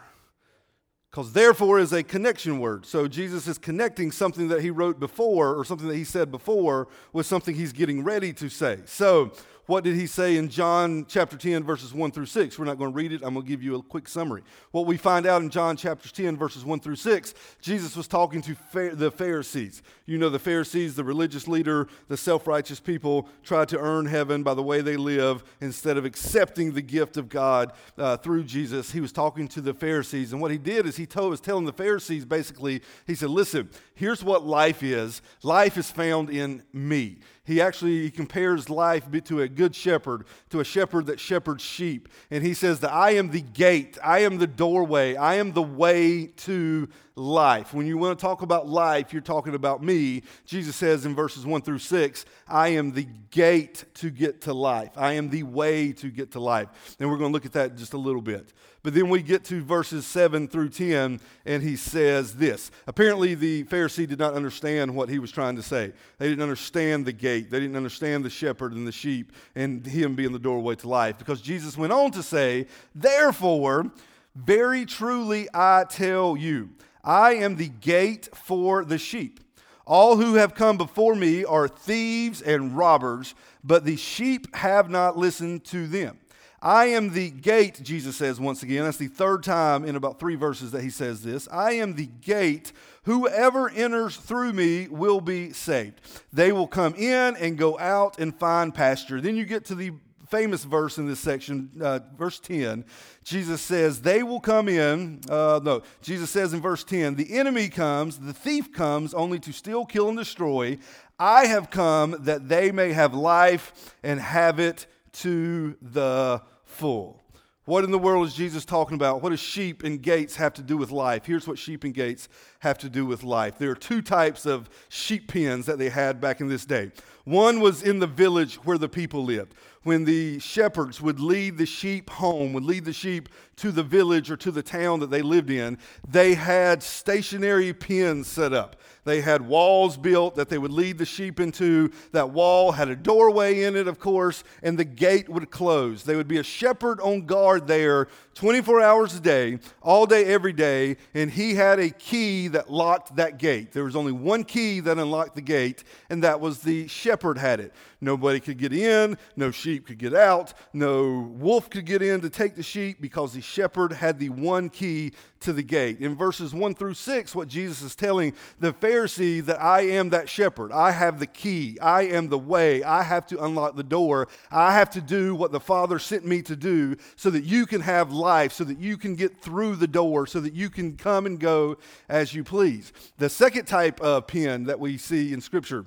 Because 1.12 1.34
therefore 1.34 1.80
is 1.80 1.94
a 1.94 2.04
connection 2.04 2.60
word. 2.60 2.86
So 2.86 3.08
Jesus 3.08 3.48
is 3.48 3.58
connecting 3.58 4.12
something 4.12 4.48
that 4.48 4.62
he 4.62 4.70
wrote 4.70 5.00
before 5.00 5.56
or 5.56 5.66
something 5.66 5.88
that 5.88 5.96
he 5.96 6.04
said 6.04 6.32
before 6.32 6.88
with 7.14 7.26
something 7.26 7.56
he's 7.56 7.74
getting 7.74 8.04
ready 8.04 8.34
to 8.34 8.50
say. 8.50 8.80
So 8.86 9.34
what 9.68 9.84
did 9.84 9.96
he 9.96 10.08
say 10.08 10.38
in 10.38 10.48
John 10.48 11.06
chapter 11.10 11.36
10, 11.36 11.62
verses 11.62 11.94
1 11.94 12.12
through 12.12 12.28
6? 12.28 12.58
We're 12.58 12.64
not 12.64 12.78
going 12.78 12.92
to 12.92 12.96
read 12.96 13.12
it. 13.12 13.22
I'm 13.22 13.34
going 13.34 13.46
to 13.46 13.50
give 13.50 13.62
you 13.62 13.76
a 13.76 13.84
quick 13.84 14.08
summary. 14.08 14.44
What 14.72 14.86
we 14.86 14.96
find 14.96 15.26
out 15.26 15.42
in 15.42 15.50
John 15.50 15.76
chapter 15.76 16.08
10, 16.08 16.38
verses 16.38 16.64
1 16.64 16.80
through 16.80 16.96
6, 16.96 17.34
Jesus 17.62 17.98
was 17.98 18.08
talking 18.08 18.42
to 18.44 18.56
the 18.96 19.12
Pharisees. 19.12 19.84
You 20.06 20.18
know, 20.18 20.30
the 20.30 20.40
Pharisees, 20.40 20.96
the 20.96 21.04
religious 21.04 21.50
leader, 21.50 21.90
the 22.08 22.16
self 22.16 22.48
righteous 22.48 22.80
people, 22.80 23.28
tried 23.44 23.68
to 23.68 23.78
earn 23.78 24.06
heaven 24.06 24.42
by 24.42 24.54
the 24.54 24.64
way 24.64 24.80
they 24.80 24.96
live 24.96 25.44
instead 25.60 25.98
of 25.98 26.06
accepting 26.06 26.72
the 26.72 26.82
gift 26.82 27.18
of 27.18 27.28
God 27.28 27.74
uh, 27.98 28.16
through 28.16 28.46
Jesus. 28.46 28.92
He 28.92 29.02
was 29.02 29.12
talking 29.12 29.50
to 29.50 29.60
the 29.60 29.74
Pharisees. 29.74 30.32
And 30.32 30.42
what 30.42 30.52
he 30.52 30.58
did 30.58 30.86
is 30.86 30.96
he 30.96 31.06
told, 31.06 31.32
was 31.32 31.42
telling 31.42 31.66
the 31.66 31.74
Pharisees 31.74 32.24
basically, 32.24 32.82
he 33.06 33.16
said, 33.16 33.30
Listen, 33.30 33.70
here's 33.96 34.24
what 34.24 34.46
life 34.46 34.82
is 34.82 35.22
life 35.44 35.78
is 35.78 35.92
found 35.92 36.30
in 36.30 36.64
me 36.72 37.18
he 37.48 37.62
actually 37.62 38.12
compares 38.12 38.70
life 38.70 39.06
to 39.24 39.42
a 39.42 39.48
good 39.48 39.74
shepherd, 39.74 40.26
to 40.50 40.60
a 40.60 40.66
shepherd 40.66 41.06
that 41.06 41.18
shepherds 41.18 41.64
sheep. 41.64 42.10
And 42.30 42.44
he 42.44 42.54
says 42.54 42.82
that 42.82 42.92
I 42.92 43.12
am 43.12 43.32
the 43.32 43.40
gate, 43.40 43.98
I 44.04 44.20
am 44.20 44.38
the 44.38 44.48
doorway, 44.48 45.16
I 45.16 45.36
am 45.36 45.54
the 45.54 45.64
way 45.64 46.28
to 46.28 46.90
life. 47.18 47.74
When 47.74 47.88
you 47.88 47.98
want 47.98 48.18
to 48.18 48.22
talk 48.22 48.42
about 48.42 48.68
life, 48.68 49.12
you're 49.12 49.22
talking 49.22 49.56
about 49.56 49.84
me. 49.84 50.24
Jesus 50.46 50.76
says 50.76 51.06
in 51.06 51.16
verses 51.16 51.46
1 51.46 51.62
through 51.62 51.80
6, 51.80 52.26
I 52.48 52.70
am 52.70 52.92
the 52.92 53.08
gate 53.32 53.86
to 53.96 54.10
get 54.10 54.42
to 54.42 54.54
life. 54.54 54.92
I 54.96 55.14
am 55.14 55.30
the 55.30 55.44
way 55.44 55.92
to 55.94 56.10
get 56.10 56.32
to 56.32 56.40
life. 56.40 56.96
And 57.00 57.10
we're 57.10 57.18
going 57.18 57.32
to 57.32 57.34
look 57.34 57.46
at 57.46 57.54
that 57.54 57.76
just 57.76 57.94
a 57.94 57.98
little 57.98 58.22
bit. 58.22 58.54
But 58.84 58.94
then 58.94 59.10
we 59.10 59.22
get 59.22 59.44
to 59.46 59.62
verses 59.62 60.06
7 60.06 60.48
through 60.48 60.70
10, 60.70 61.20
and 61.46 61.64
he 61.64 61.76
says 61.76 62.36
this. 62.36 62.72
Apparently, 62.86 63.36
the 63.36 63.64
Pharisee 63.66 64.08
did 64.08 64.20
not 64.20 64.34
understand 64.34 64.96
what 64.96 65.10
he 65.10 65.20
was 65.20 65.32
trying 65.32 65.56
to 65.58 65.64
say. 65.64 65.92
They 66.20 66.30
didn't 66.30 66.44
understand 66.44 67.06
the 67.06 67.12
gate, 67.12 67.50
they 67.50 67.60
didn't 67.60 67.76
understand 67.76 68.24
the 68.24 68.30
shepherd 68.30 68.74
and 68.74 68.88
the 68.88 68.92
sheep, 68.92 69.34
and 69.56 69.86
him 69.86 70.16
being 70.16 70.32
the 70.32 70.40
doorway 70.40 70.76
to 70.76 70.88
life. 70.88 71.18
Because 71.18 71.42
Jesus 71.42 71.76
went 71.76 71.92
on 71.92 72.12
to 72.12 72.24
say, 72.24 72.68
Therefore, 72.96 73.92
very 74.36 74.86
truly 74.86 75.50
I 75.54 75.86
tell 75.90 76.38
you, 76.38 76.70
I 77.08 77.36
am 77.36 77.56
the 77.56 77.70
gate 77.70 78.28
for 78.36 78.84
the 78.84 78.98
sheep. 78.98 79.40
All 79.86 80.18
who 80.18 80.34
have 80.34 80.54
come 80.54 80.76
before 80.78 81.16
me 81.16 81.46
are 81.46 81.70
thieves 81.70 82.42
and 82.42 82.76
robbers, 82.76 83.34
but 83.64 83.86
the 83.86 83.96
sheep 83.96 84.54
have 84.54 84.90
not 84.90 85.18
listened 85.18 85.64
to 85.66 85.88
them. 85.88 86.20
I 86.62 86.88
am 86.88 87.14
the 87.14 87.30
gate, 87.30 87.80
Jesus 87.82 88.18
says 88.18 88.42
once 88.42 88.62
again. 88.62 88.84
That's 88.84 88.98
the 88.98 89.08
third 89.08 89.44
time 89.44 89.86
in 89.86 89.96
about 89.96 90.20
three 90.20 90.36
verses 90.36 90.72
that 90.72 90.82
he 90.84 90.90
says 90.90 91.24
this. 91.24 91.48
I 91.50 91.74
am 91.74 91.96
the 91.96 92.08
gate. 92.08 92.74
Whoever 93.04 93.70
enters 93.70 94.18
through 94.18 94.52
me 94.52 94.90
will 94.90 95.22
be 95.22 95.54
saved. 95.54 96.02
They 96.34 96.52
will 96.52 96.68
come 96.68 96.94
in 96.96 97.38
and 97.38 97.58
go 97.58 97.80
out 97.80 98.20
and 98.20 98.38
find 98.38 98.76
pasture. 98.76 99.22
Then 99.22 99.38
you 99.38 99.46
get 99.46 99.64
to 99.66 99.76
the 99.76 99.94
famous 100.30 100.64
verse 100.64 100.98
in 100.98 101.08
this 101.08 101.20
section, 101.20 101.72
uh, 101.82 102.00
verse 102.18 102.40
10. 102.40 102.86
Jesus 103.24 103.62
says, 103.62 104.02
They 104.02 104.24
will 104.24 104.40
come 104.40 104.70
in. 104.70 105.22
Uh, 105.30 105.60
no, 105.64 105.82
Jesus 106.02 106.30
says 106.30 106.54
in 106.54 106.62
verse 106.62 106.84
10, 106.84 107.16
The 107.16 107.38
enemy 107.38 107.70
comes, 107.70 108.20
the 108.20 108.34
thief 108.34 108.72
comes 108.72 109.14
only 109.14 109.40
to 109.40 109.52
steal, 109.52 109.86
kill, 109.86 110.10
and 110.10 110.18
destroy. 110.18 110.78
I 111.20 111.48
have 111.48 111.70
come 111.70 112.16
that 112.20 112.48
they 112.48 112.72
may 112.72 112.94
have 112.94 113.14
life 113.14 113.96
and 114.04 114.20
have 114.20 114.60
it 114.60 114.86
to 115.14 115.76
the 115.82 116.42
full. 116.64 117.24
What 117.68 117.84
in 117.84 117.92
the 117.92 118.00
world 118.00 118.26
is 118.28 118.34
Jesus 118.34 118.64
talking 118.64 118.96
about? 118.96 119.22
What 119.22 119.32
does 119.32 119.42
sheep 119.42 119.84
and 119.84 120.02
gates 120.02 120.38
have 120.38 120.54
to 120.54 120.62
do 120.62 120.78
with 120.78 120.90
life? 120.90 121.26
Here's 121.26 121.46
what 121.46 121.58
sheep 121.58 121.84
and 121.84 121.94
gates 121.94 122.30
have 122.60 122.78
to 122.78 122.90
do 122.90 123.06
with 123.06 123.26
life. 123.26 123.58
There 123.58 123.70
are 123.72 123.76
two 123.76 124.02
types 124.02 124.46
of 124.46 124.70
sheep 124.88 125.28
pens 125.28 125.66
that 125.66 125.78
they 125.78 125.90
had 125.90 126.22
back 126.22 126.40
in 126.40 126.48
this 126.48 126.66
day. 126.66 126.94
One 127.26 127.60
was 127.60 127.84
in 127.84 128.00
the 128.00 128.08
village 128.08 128.56
where 128.64 128.78
the 128.78 128.88
people 128.88 129.26
lived. 129.26 129.54
When 129.88 130.04
the 130.04 130.40
shepherds 130.40 131.00
would 131.00 131.22
lead 131.22 131.58
the 131.58 131.66
sheep 131.66 132.10
home, 132.10 132.52
would 132.52 132.66
lead 132.66 132.84
the 132.84 132.92
sheep 132.92 133.30
to 133.56 133.72
the 133.72 133.84
village 133.84 134.30
or 134.30 134.36
to 134.36 134.52
the 134.52 134.62
town 134.62 135.00
that 135.00 135.10
they 135.10 135.22
lived 135.22 135.50
in, 135.50 135.78
they 136.06 136.34
had 136.34 136.84
stationary 136.84 137.72
pens 137.72 138.28
set 138.28 138.52
up. 138.52 138.76
They 139.06 139.22
had 139.22 139.48
walls 139.48 139.96
built 139.96 140.36
that 140.36 140.50
they 140.50 140.58
would 140.58 140.74
lead 140.74 140.98
the 140.98 141.06
sheep 141.06 141.40
into. 141.40 141.90
That 142.12 142.32
wall 142.32 142.74
had 142.74 142.90
a 142.90 142.96
doorway 142.98 143.64
in 143.64 143.78
it, 143.78 143.88
of 143.88 143.98
course, 143.98 144.44
and 144.62 144.78
the 144.78 144.84
gate 144.84 145.30
would 145.30 145.50
close. 145.50 146.04
There 146.04 146.18
would 146.18 146.28
be 146.28 146.40
a 146.40 146.44
shepherd 146.44 147.00
on 147.00 147.26
guard 147.26 147.68
there 147.68 148.10
24 148.34 148.82
hours 148.82 149.16
a 149.16 149.22
day, 149.22 149.60
all 149.82 150.06
day, 150.06 150.26
every 150.26 150.52
day, 150.54 150.98
and 151.14 151.32
he 151.32 151.56
had 151.56 151.80
a 151.80 151.90
key 151.90 152.50
that 152.50 152.70
locked 152.70 153.16
that 153.16 153.40
gate. 153.40 153.72
There 153.72 153.86
was 153.86 153.96
only 153.96 154.12
one 154.12 154.44
key 154.44 154.82
that 154.82 155.00
unlocked 155.00 155.36
the 155.36 155.42
gate, 155.42 155.86
and 156.10 156.22
that 156.24 156.42
was 156.42 156.60
the 156.60 156.88
shepherd 156.88 157.38
had 157.38 157.62
it. 157.62 157.74
Nobody 158.02 158.40
could 158.40 158.58
get 158.58 158.74
in, 158.74 159.18
no 159.36 159.50
sheep 159.50 159.77
could 159.86 159.98
get 159.98 160.14
out, 160.14 160.54
no 160.74 161.32
wolf 161.38 161.70
could 161.70 161.86
get 161.86 162.02
in 162.02 162.22
to 162.22 162.30
take 162.30 162.56
the 162.56 162.64
sheep 162.64 163.02
because 163.02 163.34
the 163.34 163.42
shepherd 163.42 163.94
had 163.94 164.20
the 164.20 164.30
one 164.30 164.70
key 164.70 165.14
to 165.42 165.54
the 165.54 165.64
gate. 165.64 166.00
In 166.00 166.16
verses 166.16 166.54
1 166.54 166.76
through 166.76 166.96
6, 166.96 167.36
what 167.36 167.48
Jesus 167.48 167.82
is 167.82 167.96
telling 167.96 168.34
the 168.60 168.74
Pharisee 168.74 169.44
that 169.46 169.62
I 169.62 169.82
am 169.82 170.10
that 170.10 170.30
shepherd. 170.30 170.72
I 170.72 170.92
have 170.92 171.20
the 171.20 171.28
key. 171.28 171.78
I 171.80 172.04
am 172.04 172.30
the 172.30 172.38
way. 172.38 172.84
I 172.84 173.04
have 173.04 173.28
to 173.28 173.44
unlock 173.44 173.76
the 173.76 173.84
door. 173.84 174.28
I 174.52 174.74
have 174.74 174.90
to 174.92 175.02
do 175.02 175.36
what 175.36 175.52
the 175.52 175.60
Father 175.60 176.00
sent 176.00 176.26
me 176.26 176.42
to 176.44 176.56
do 176.56 176.96
so 177.16 177.30
that 177.30 177.44
you 177.44 177.66
can 177.66 177.82
have 177.82 178.12
life, 178.12 178.54
so 178.54 178.64
that 178.64 178.80
you 178.80 178.98
can 178.98 179.16
get 179.16 179.38
through 179.38 179.76
the 179.76 179.88
door, 179.88 180.28
so 180.28 180.40
that 180.40 180.54
you 180.54 180.70
can 180.70 180.98
come 180.98 181.26
and 181.26 181.40
go 181.40 181.78
as 182.10 182.34
you 182.34 182.44
please. 182.44 182.92
The 183.18 183.30
second 183.30 183.66
type 183.66 184.00
of 184.02 184.28
pen 184.28 184.66
that 184.66 184.80
we 184.80 184.98
see 184.98 185.34
in 185.34 185.42
Scripture 185.42 185.86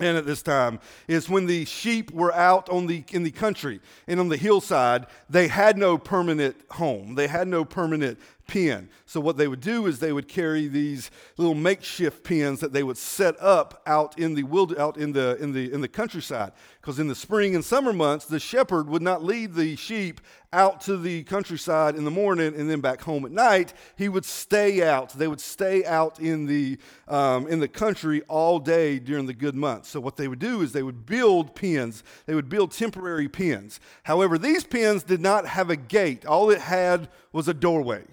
and 0.00 0.16
at 0.16 0.26
this 0.26 0.42
time 0.42 0.80
is 1.06 1.28
when 1.28 1.46
the 1.46 1.64
sheep 1.64 2.10
were 2.10 2.34
out 2.34 2.68
on 2.68 2.86
the 2.86 3.04
in 3.10 3.22
the 3.22 3.30
country 3.30 3.80
and 4.06 4.20
on 4.20 4.28
the 4.28 4.36
hillside 4.36 5.06
they 5.28 5.48
had 5.48 5.76
no 5.76 5.98
permanent 5.98 6.56
home. 6.70 7.14
They 7.14 7.26
had 7.26 7.48
no 7.48 7.64
permanent 7.64 8.18
pen. 8.48 8.88
So, 9.06 9.20
what 9.20 9.36
they 9.36 9.46
would 9.46 9.60
do 9.60 9.86
is 9.86 10.00
they 10.00 10.12
would 10.12 10.26
carry 10.26 10.66
these 10.66 11.12
little 11.36 11.54
makeshift 11.54 12.24
pens 12.24 12.58
that 12.60 12.72
they 12.72 12.82
would 12.82 12.98
set 12.98 13.40
up 13.40 13.80
out 13.86 14.18
in 14.18 14.34
the 14.34 14.42
wild, 14.42 14.76
out 14.76 14.96
in 14.96 15.12
the, 15.12 15.36
in 15.36 15.52
the, 15.52 15.72
in 15.72 15.80
the 15.80 15.88
countryside. 15.88 16.52
Because 16.80 16.98
in 16.98 17.06
the 17.06 17.14
spring 17.14 17.54
and 17.54 17.64
summer 17.64 17.92
months, 17.92 18.24
the 18.24 18.40
shepherd 18.40 18.88
would 18.88 19.02
not 19.02 19.22
lead 19.22 19.54
the 19.54 19.76
sheep 19.76 20.20
out 20.52 20.80
to 20.80 20.96
the 20.96 21.22
countryside 21.24 21.94
in 21.94 22.04
the 22.04 22.10
morning 22.10 22.54
and 22.54 22.70
then 22.70 22.80
back 22.80 23.02
home 23.02 23.26
at 23.26 23.30
night. 23.30 23.74
He 23.96 24.08
would 24.08 24.24
stay 24.24 24.82
out. 24.82 25.10
They 25.10 25.28
would 25.28 25.40
stay 25.40 25.84
out 25.84 26.18
in 26.18 26.46
the, 26.46 26.78
um, 27.06 27.46
in 27.48 27.60
the 27.60 27.68
country 27.68 28.22
all 28.22 28.58
day 28.58 28.98
during 28.98 29.26
the 29.26 29.34
good 29.34 29.54
months. 29.54 29.90
So, 29.90 30.00
what 30.00 30.16
they 30.16 30.26
would 30.26 30.38
do 30.38 30.62
is 30.62 30.72
they 30.72 30.82
would 30.82 31.06
build 31.06 31.54
pens, 31.54 32.02
they 32.26 32.34
would 32.34 32.48
build 32.48 32.72
temporary 32.72 33.28
pens. 33.28 33.78
However, 34.04 34.38
these 34.38 34.64
pens 34.64 35.02
did 35.02 35.20
not 35.20 35.46
have 35.46 35.70
a 35.70 35.76
gate, 35.76 36.24
all 36.24 36.50
it 36.50 36.60
had 36.60 37.08
was 37.32 37.46
a 37.46 37.54
doorway. 37.54 38.04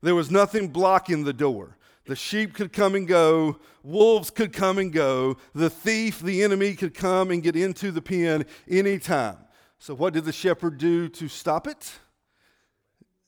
There 0.00 0.14
was 0.14 0.30
nothing 0.30 0.68
blocking 0.68 1.24
the 1.24 1.32
door. 1.32 1.76
The 2.06 2.16
sheep 2.16 2.54
could 2.54 2.72
come 2.72 2.94
and 2.94 3.06
go, 3.06 3.58
wolves 3.82 4.30
could 4.30 4.52
come 4.52 4.78
and 4.78 4.92
go, 4.92 5.36
the 5.54 5.68
thief, 5.68 6.20
the 6.20 6.42
enemy 6.42 6.74
could 6.74 6.94
come 6.94 7.30
and 7.30 7.42
get 7.42 7.54
into 7.54 7.90
the 7.90 8.00
pen 8.00 8.46
anytime. 8.68 9.36
So, 9.78 9.94
what 9.94 10.14
did 10.14 10.24
the 10.24 10.32
shepherd 10.32 10.78
do 10.78 11.08
to 11.10 11.28
stop 11.28 11.66
it? 11.66 11.92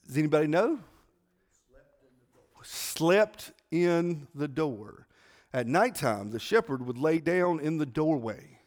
Does 0.07 0.17
anybody 0.17 0.47
know? 0.47 0.81
Slept 2.63 3.53
in 3.71 4.27
the 4.35 4.49
door. 4.49 5.07
At 5.53 5.67
nighttime, 5.67 6.31
the 6.31 6.39
shepherd 6.39 6.87
would 6.87 6.99
lay 6.99 7.19
down 7.19 7.61
in 7.61 7.79
the 7.79 7.87
doorway 7.87 8.59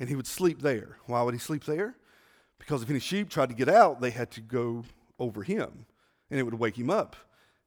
and 0.00 0.08
he 0.08 0.16
would 0.16 0.26
sleep 0.26 0.62
there. 0.62 0.98
Why 1.06 1.22
would 1.22 1.34
he 1.34 1.40
sleep 1.40 1.64
there? 1.64 1.96
Because 2.58 2.82
if 2.82 2.90
any 2.90 3.00
sheep 3.00 3.30
tried 3.30 3.48
to 3.48 3.54
get 3.54 3.68
out, 3.68 4.00
they 4.00 4.10
had 4.10 4.30
to 4.32 4.40
go 4.40 4.84
over 5.18 5.42
him 5.42 5.86
and 6.30 6.38
it 6.38 6.42
would 6.42 6.54
wake 6.54 6.78
him 6.78 6.90
up. 6.90 7.16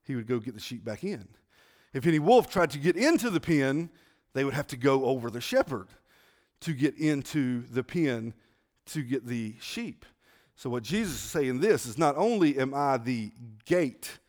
He 0.05 0.15
would 0.15 0.27
go 0.27 0.39
get 0.39 0.53
the 0.53 0.59
sheep 0.59 0.83
back 0.83 1.03
in. 1.03 1.27
If 1.93 2.07
any 2.07 2.19
wolf 2.19 2.49
tried 2.49 2.71
to 2.71 2.77
get 2.79 2.95
into 2.95 3.29
the 3.29 3.39
pen, 3.39 3.89
they 4.33 4.43
would 4.43 4.53
have 4.53 4.67
to 4.67 4.77
go 4.77 5.05
over 5.05 5.29
the 5.29 5.41
shepherd 5.41 5.87
to 6.61 6.73
get 6.73 6.97
into 6.97 7.63
the 7.63 7.83
pen 7.83 8.33
to 8.87 9.03
get 9.03 9.25
the 9.25 9.55
sheep. 9.59 10.05
So, 10.55 10.69
what 10.69 10.83
Jesus 10.83 11.13
is 11.15 11.21
saying 11.21 11.59
this 11.59 11.85
is 11.85 11.97
not 11.97 12.17
only 12.17 12.57
am 12.57 12.73
I 12.73 12.97
the 12.97 13.31
gate, 13.65 14.19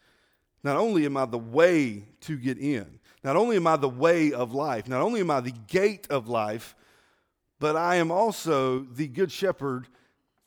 not 0.64 0.76
only 0.76 1.04
am 1.04 1.16
I 1.16 1.26
the 1.26 1.38
way 1.38 2.04
to 2.22 2.36
get 2.36 2.58
in, 2.58 3.00
not 3.22 3.36
only 3.36 3.56
am 3.56 3.66
I 3.66 3.76
the 3.76 3.88
way 3.88 4.32
of 4.32 4.54
life, 4.54 4.88
not 4.88 5.02
only 5.02 5.20
am 5.20 5.30
I 5.30 5.40
the 5.40 5.52
gate 5.52 6.06
of 6.10 6.28
life, 6.28 6.74
but 7.60 7.76
I 7.76 7.96
am 7.96 8.10
also 8.10 8.80
the 8.80 9.08
good 9.08 9.30
shepherd 9.30 9.86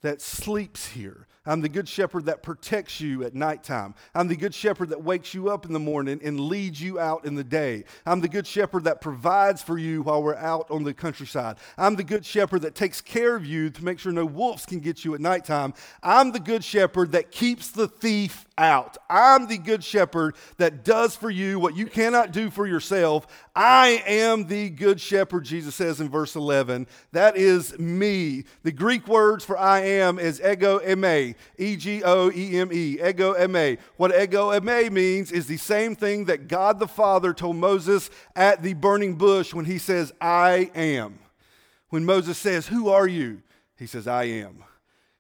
that 0.02 0.22
sleeps 0.22 0.88
here. 0.88 1.28
I'm 1.46 1.62
the 1.62 1.70
good 1.70 1.88
shepherd 1.88 2.26
that 2.26 2.44
protects 2.44 3.00
you 3.00 3.24
at 3.24 3.36
nighttime. 3.36 3.96
I'm 4.14 4.28
the 4.28 4.36
good 4.36 4.54
shepherd 4.54 4.90
that 4.90 5.04
wakes 5.04 5.34
you 5.34 5.50
up 5.50 5.66
in 5.66 5.74
the 5.74 5.80
morning 5.80 6.20
and 6.24 6.40
leads 6.40 6.82
you 6.82 7.00
out 7.00 7.26
in 7.26 7.36
the 7.36 7.44
day. 7.44 7.84
I'm 8.06 8.22
the 8.22 8.28
good 8.28 8.48
shepherd 8.48 8.86
that 8.86 9.02
provides 9.02 9.62
for 9.62 9.78
you 9.78 10.02
while 10.02 10.24
we're 10.24 10.36
out 10.36 10.70
on 10.72 10.84
the 10.84 10.94
countryside. 10.94 11.58
I'm 11.78 11.96
the 11.96 12.04
good 12.04 12.26
shepherd 12.26 12.62
that 12.64 12.76
takes 12.76 13.02
care 13.02 13.36
of 13.36 13.46
you 13.46 13.70
to 13.70 13.84
make 13.84 14.00
sure 14.00 14.12
no 14.12 14.26
wolves 14.26 14.66
can 14.66 14.80
get 14.80 15.06
you 15.06 15.14
at 15.14 15.22
nighttime. 15.22 15.74
I'm 16.02 16.32
the 16.32 16.40
good 16.40 16.64
shepherd 16.64 17.12
that 17.12 17.32
keeps 17.32 17.70
the 17.70 17.88
thief 17.88 18.46
out. 18.58 18.98
I'm 19.10 19.48
the 19.48 19.58
good 19.58 19.84
shepherd 19.84 20.36
that 20.58 20.84
does 20.84 21.16
for 21.16 21.30
you 21.30 21.60
what 21.60 21.76
you 21.76 21.88
cannot 21.88 22.32
do 22.32 22.50
for 22.50 22.66
yourself. 22.66 23.28
I 23.56 24.04
am 24.08 24.48
the 24.48 24.70
good 24.70 25.00
shepherd, 25.00 25.44
Jesus 25.46 25.76
says 25.76 26.00
in 26.02 26.10
verse 26.10 26.36
11. 26.36 26.88
That 27.12 27.38
is 27.38 27.78
me. 27.78 28.46
The 28.64 28.72
Greek 28.72 29.08
words 29.08 29.44
for 29.44 29.58
I 29.58 29.82
am 29.82 30.20
is 30.20 30.42
ego 30.42 30.80
eime, 31.60 31.66
E 31.66 31.76
G 31.76 32.04
O 32.04 32.32
E 32.32 32.58
M 32.58 32.72
E, 32.72 33.00
ego. 33.02 33.78
What 33.98 34.16
ego 34.16 34.60
means 34.90 35.32
is 35.32 35.48
the 35.48 35.58
same 35.58 35.96
thing 35.96 36.26
that 36.26 36.48
God 36.48 36.80
the 36.80 36.88
Father 36.88 37.34
told 37.34 37.58
Moses 37.58 38.10
at 38.36 38.64
the 38.64 38.74
burning 38.74 39.16
bush 39.16 39.54
when 39.54 39.66
he 39.66 39.78
says, 39.78 40.12
I 40.20 40.72
am. 40.76 41.20
When 41.90 42.06
Moses 42.06 42.38
says, 42.38 42.68
Who 42.68 42.90
are 42.90 43.08
you? 43.08 43.42
He 43.78 43.88
says, 43.88 44.08
I 44.08 44.26
am. 44.26 44.64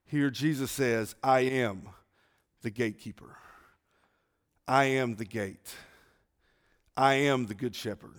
Here 0.06 0.30
Jesus 0.30 0.72
says, 0.72 1.16
I 1.24 1.42
am 1.42 1.90
the 2.62 2.70
gatekeeper. 2.70 3.36
I 4.68 4.86
am 4.86 5.16
the 5.16 5.26
gate. 5.26 5.76
I 6.98 7.16
am 7.16 7.46
the 7.46 7.54
good 7.54 7.76
shepherd. 7.76 8.16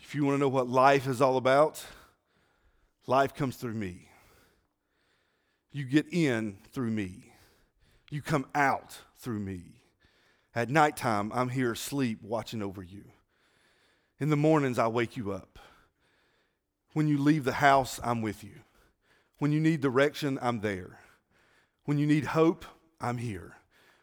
If 0.00 0.14
you 0.14 0.24
want 0.24 0.36
to 0.36 0.40
know 0.40 0.48
what 0.48 0.68
life 0.68 1.06
is 1.06 1.20
all 1.20 1.36
about, 1.36 1.84
life 3.06 3.34
comes 3.34 3.56
through 3.56 3.74
me. 3.74 4.08
You 5.74 5.84
get 5.84 6.06
in 6.12 6.56
through 6.72 6.92
me. 6.92 7.32
You 8.08 8.22
come 8.22 8.46
out 8.54 8.96
through 9.16 9.40
me. 9.40 9.82
At 10.54 10.70
nighttime, 10.70 11.32
I'm 11.34 11.48
here 11.48 11.72
asleep 11.72 12.20
watching 12.22 12.62
over 12.62 12.80
you. 12.80 13.02
In 14.20 14.30
the 14.30 14.36
mornings, 14.36 14.78
I 14.78 14.86
wake 14.86 15.16
you 15.16 15.32
up. 15.32 15.58
When 16.92 17.08
you 17.08 17.18
leave 17.18 17.42
the 17.42 17.54
house, 17.54 17.98
I'm 18.04 18.22
with 18.22 18.44
you. 18.44 18.54
When 19.38 19.50
you 19.50 19.58
need 19.58 19.80
direction, 19.80 20.38
I'm 20.40 20.60
there. 20.60 21.00
When 21.86 21.98
you 21.98 22.06
need 22.06 22.26
hope, 22.26 22.64
I'm 23.00 23.18
here. 23.18 23.56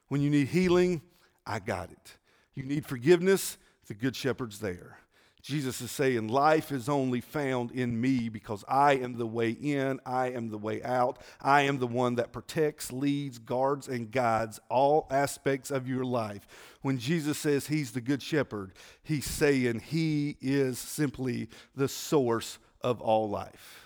When 0.10 0.20
you 0.20 0.30
need 0.30 0.50
healing, 0.50 1.02
I 1.48 1.60
got 1.60 1.90
it. 1.90 2.18
You 2.54 2.64
need 2.64 2.86
forgiveness, 2.86 3.58
the 3.88 3.94
Good 3.94 4.18
Shepherd's 4.18 4.60
there. 4.60 4.98
Jesus 5.42 5.82
is 5.82 5.92
saying, 5.92 6.28
Life 6.28 6.72
is 6.72 6.88
only 6.88 7.22
found 7.22 7.72
in 7.72 8.00
me 8.00 8.30
because 8.30 8.64
I 8.68 8.94
am 8.94 9.18
the 9.18 9.26
way 9.26 9.50
in, 9.52 10.00
I 10.06 10.32
am 10.32 10.50
the 10.50 10.58
way 10.58 10.84
out, 10.84 11.20
I 11.42 11.62
am 11.62 11.80
the 11.80 11.88
one 11.88 12.16
that 12.16 12.32
protects, 12.32 12.92
leads, 12.92 13.40
guards, 13.40 13.88
and 13.88 14.12
guides 14.12 14.60
all 14.70 15.08
aspects 15.10 15.72
of 15.72 15.88
your 15.88 16.04
life. 16.04 16.48
When 16.82 16.98
Jesus 16.98 17.38
says 17.38 17.68
He's 17.68 17.92
the 17.92 18.02
Good 18.02 18.22
Shepherd, 18.22 18.74
He's 19.04 19.26
saying 19.26 19.80
He 19.80 20.38
is 20.42 20.78
simply 20.78 21.50
the 21.76 21.88
source 21.88 22.60
of 22.82 23.02
all 23.02 23.30
life. 23.30 23.86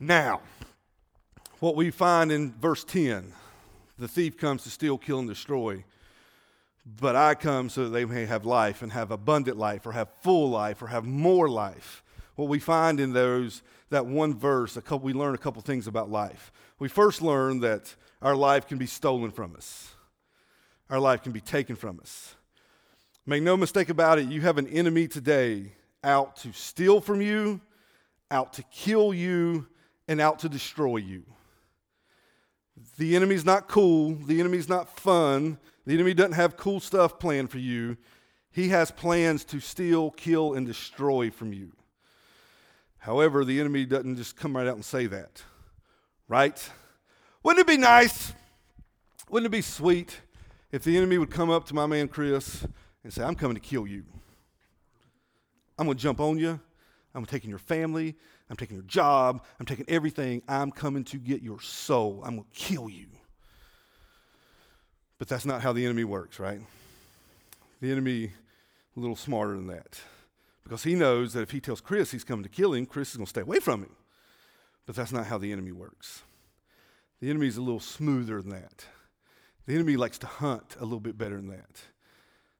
Now, 0.00 0.40
what 1.60 1.76
we 1.76 1.90
find 1.90 2.32
in 2.32 2.52
verse 2.52 2.82
10 2.82 3.32
the 3.98 4.08
thief 4.08 4.36
comes 4.36 4.64
to 4.64 4.70
steal, 4.70 4.98
kill, 4.98 5.20
and 5.20 5.28
destroy. 5.28 5.84
But 6.84 7.14
I 7.14 7.34
come 7.34 7.68
so 7.68 7.84
that 7.84 7.90
they 7.90 8.04
may 8.04 8.26
have 8.26 8.44
life 8.44 8.82
and 8.82 8.92
have 8.92 9.10
abundant 9.10 9.56
life 9.56 9.86
or 9.86 9.92
have 9.92 10.08
full 10.20 10.50
life 10.50 10.82
or 10.82 10.88
have 10.88 11.04
more 11.04 11.48
life. 11.48 12.02
What 12.34 12.48
we 12.48 12.58
find 12.58 12.98
in 12.98 13.12
those, 13.12 13.62
that 13.90 14.06
one 14.06 14.34
verse, 14.34 14.76
a 14.76 14.82
couple, 14.82 15.00
we 15.00 15.12
learn 15.12 15.34
a 15.34 15.38
couple 15.38 15.62
things 15.62 15.86
about 15.86 16.10
life. 16.10 16.50
We 16.78 16.88
first 16.88 17.22
learn 17.22 17.60
that 17.60 17.94
our 18.20 18.34
life 18.34 18.66
can 18.66 18.78
be 18.78 18.86
stolen 18.86 19.30
from 19.30 19.54
us, 19.54 19.90
our 20.90 20.98
life 20.98 21.22
can 21.22 21.32
be 21.32 21.40
taken 21.40 21.76
from 21.76 22.00
us. 22.00 22.34
Make 23.26 23.42
no 23.42 23.56
mistake 23.56 23.88
about 23.88 24.18
it, 24.18 24.28
you 24.28 24.40
have 24.40 24.58
an 24.58 24.66
enemy 24.66 25.06
today 25.06 25.74
out 26.02 26.36
to 26.36 26.52
steal 26.52 27.00
from 27.00 27.20
you, 27.20 27.60
out 28.30 28.54
to 28.54 28.62
kill 28.64 29.14
you, 29.14 29.68
and 30.08 30.20
out 30.20 30.40
to 30.40 30.48
destroy 30.48 30.96
you. 30.96 31.22
The 32.98 33.16
enemy's 33.16 33.44
not 33.44 33.68
cool. 33.68 34.14
The 34.14 34.40
enemy's 34.40 34.68
not 34.68 34.88
fun. 34.98 35.58
The 35.86 35.94
enemy 35.94 36.14
doesn't 36.14 36.32
have 36.32 36.56
cool 36.56 36.80
stuff 36.80 37.18
planned 37.18 37.50
for 37.50 37.58
you. 37.58 37.96
He 38.50 38.68
has 38.68 38.90
plans 38.90 39.44
to 39.46 39.60
steal, 39.60 40.10
kill, 40.10 40.54
and 40.54 40.66
destroy 40.66 41.30
from 41.30 41.52
you. 41.52 41.72
However, 42.98 43.44
the 43.44 43.58
enemy 43.58 43.84
doesn't 43.84 44.16
just 44.16 44.36
come 44.36 44.56
right 44.56 44.66
out 44.66 44.76
and 44.76 44.84
say 44.84 45.06
that, 45.06 45.42
right? 46.28 46.70
Wouldn't 47.42 47.60
it 47.60 47.66
be 47.66 47.76
nice? 47.76 48.32
Wouldn't 49.28 49.46
it 49.46 49.56
be 49.56 49.62
sweet 49.62 50.20
if 50.70 50.84
the 50.84 50.96
enemy 50.96 51.18
would 51.18 51.30
come 51.30 51.50
up 51.50 51.64
to 51.66 51.74
my 51.74 51.86
man 51.86 52.06
Chris 52.06 52.64
and 53.02 53.12
say, 53.12 53.24
I'm 53.24 53.34
coming 53.34 53.54
to 53.54 53.60
kill 53.60 53.86
you? 53.86 54.04
I'm 55.78 55.86
going 55.86 55.96
to 55.96 56.02
jump 56.02 56.20
on 56.20 56.38
you. 56.38 56.60
I'm 57.14 57.26
taking 57.26 57.50
your 57.50 57.58
family. 57.58 58.14
I'm 58.52 58.58
taking 58.58 58.76
your 58.76 58.84
job. 58.84 59.42
I'm 59.58 59.64
taking 59.64 59.86
everything. 59.88 60.42
I'm 60.46 60.70
coming 60.70 61.04
to 61.04 61.16
get 61.16 61.40
your 61.40 61.58
soul. 61.62 62.20
I'm 62.22 62.36
going 62.36 62.44
to 62.52 62.58
kill 62.58 62.90
you. 62.90 63.06
But 65.16 65.26
that's 65.26 65.46
not 65.46 65.62
how 65.62 65.72
the 65.72 65.86
enemy 65.86 66.04
works, 66.04 66.38
right? 66.38 66.60
The 67.80 67.90
enemy 67.90 68.30
a 68.94 69.00
little 69.00 69.16
smarter 69.16 69.54
than 69.54 69.68
that. 69.68 69.98
Because 70.64 70.82
he 70.82 70.94
knows 70.94 71.32
that 71.32 71.40
if 71.40 71.50
he 71.50 71.60
tells 71.60 71.80
Chris 71.80 72.10
he's 72.10 72.24
coming 72.24 72.42
to 72.42 72.50
kill 72.50 72.74
him, 72.74 72.84
Chris 72.84 73.12
is 73.12 73.16
going 73.16 73.24
to 73.24 73.30
stay 73.30 73.40
away 73.40 73.58
from 73.58 73.84
him. 73.84 73.96
But 74.84 74.96
that's 74.96 75.12
not 75.12 75.28
how 75.28 75.38
the 75.38 75.50
enemy 75.50 75.72
works. 75.72 76.22
The 77.20 77.30
enemy 77.30 77.46
is 77.46 77.56
a 77.56 77.62
little 77.62 77.80
smoother 77.80 78.42
than 78.42 78.50
that. 78.50 78.84
The 79.64 79.74
enemy 79.74 79.96
likes 79.96 80.18
to 80.18 80.26
hunt 80.26 80.76
a 80.78 80.84
little 80.84 81.00
bit 81.00 81.16
better 81.16 81.36
than 81.36 81.48
that. 81.48 81.80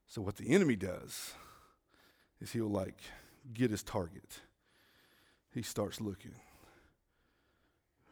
So 0.07 0.23
what 0.23 0.37
the 0.37 0.53
enemy 0.53 0.77
does 0.77 1.35
is 2.41 2.53
he'll 2.53 2.71
like 2.71 2.99
get 3.53 3.71
his 3.71 3.83
target 3.83 4.41
he 5.55 5.63
starts 5.63 6.01
looking. 6.01 6.35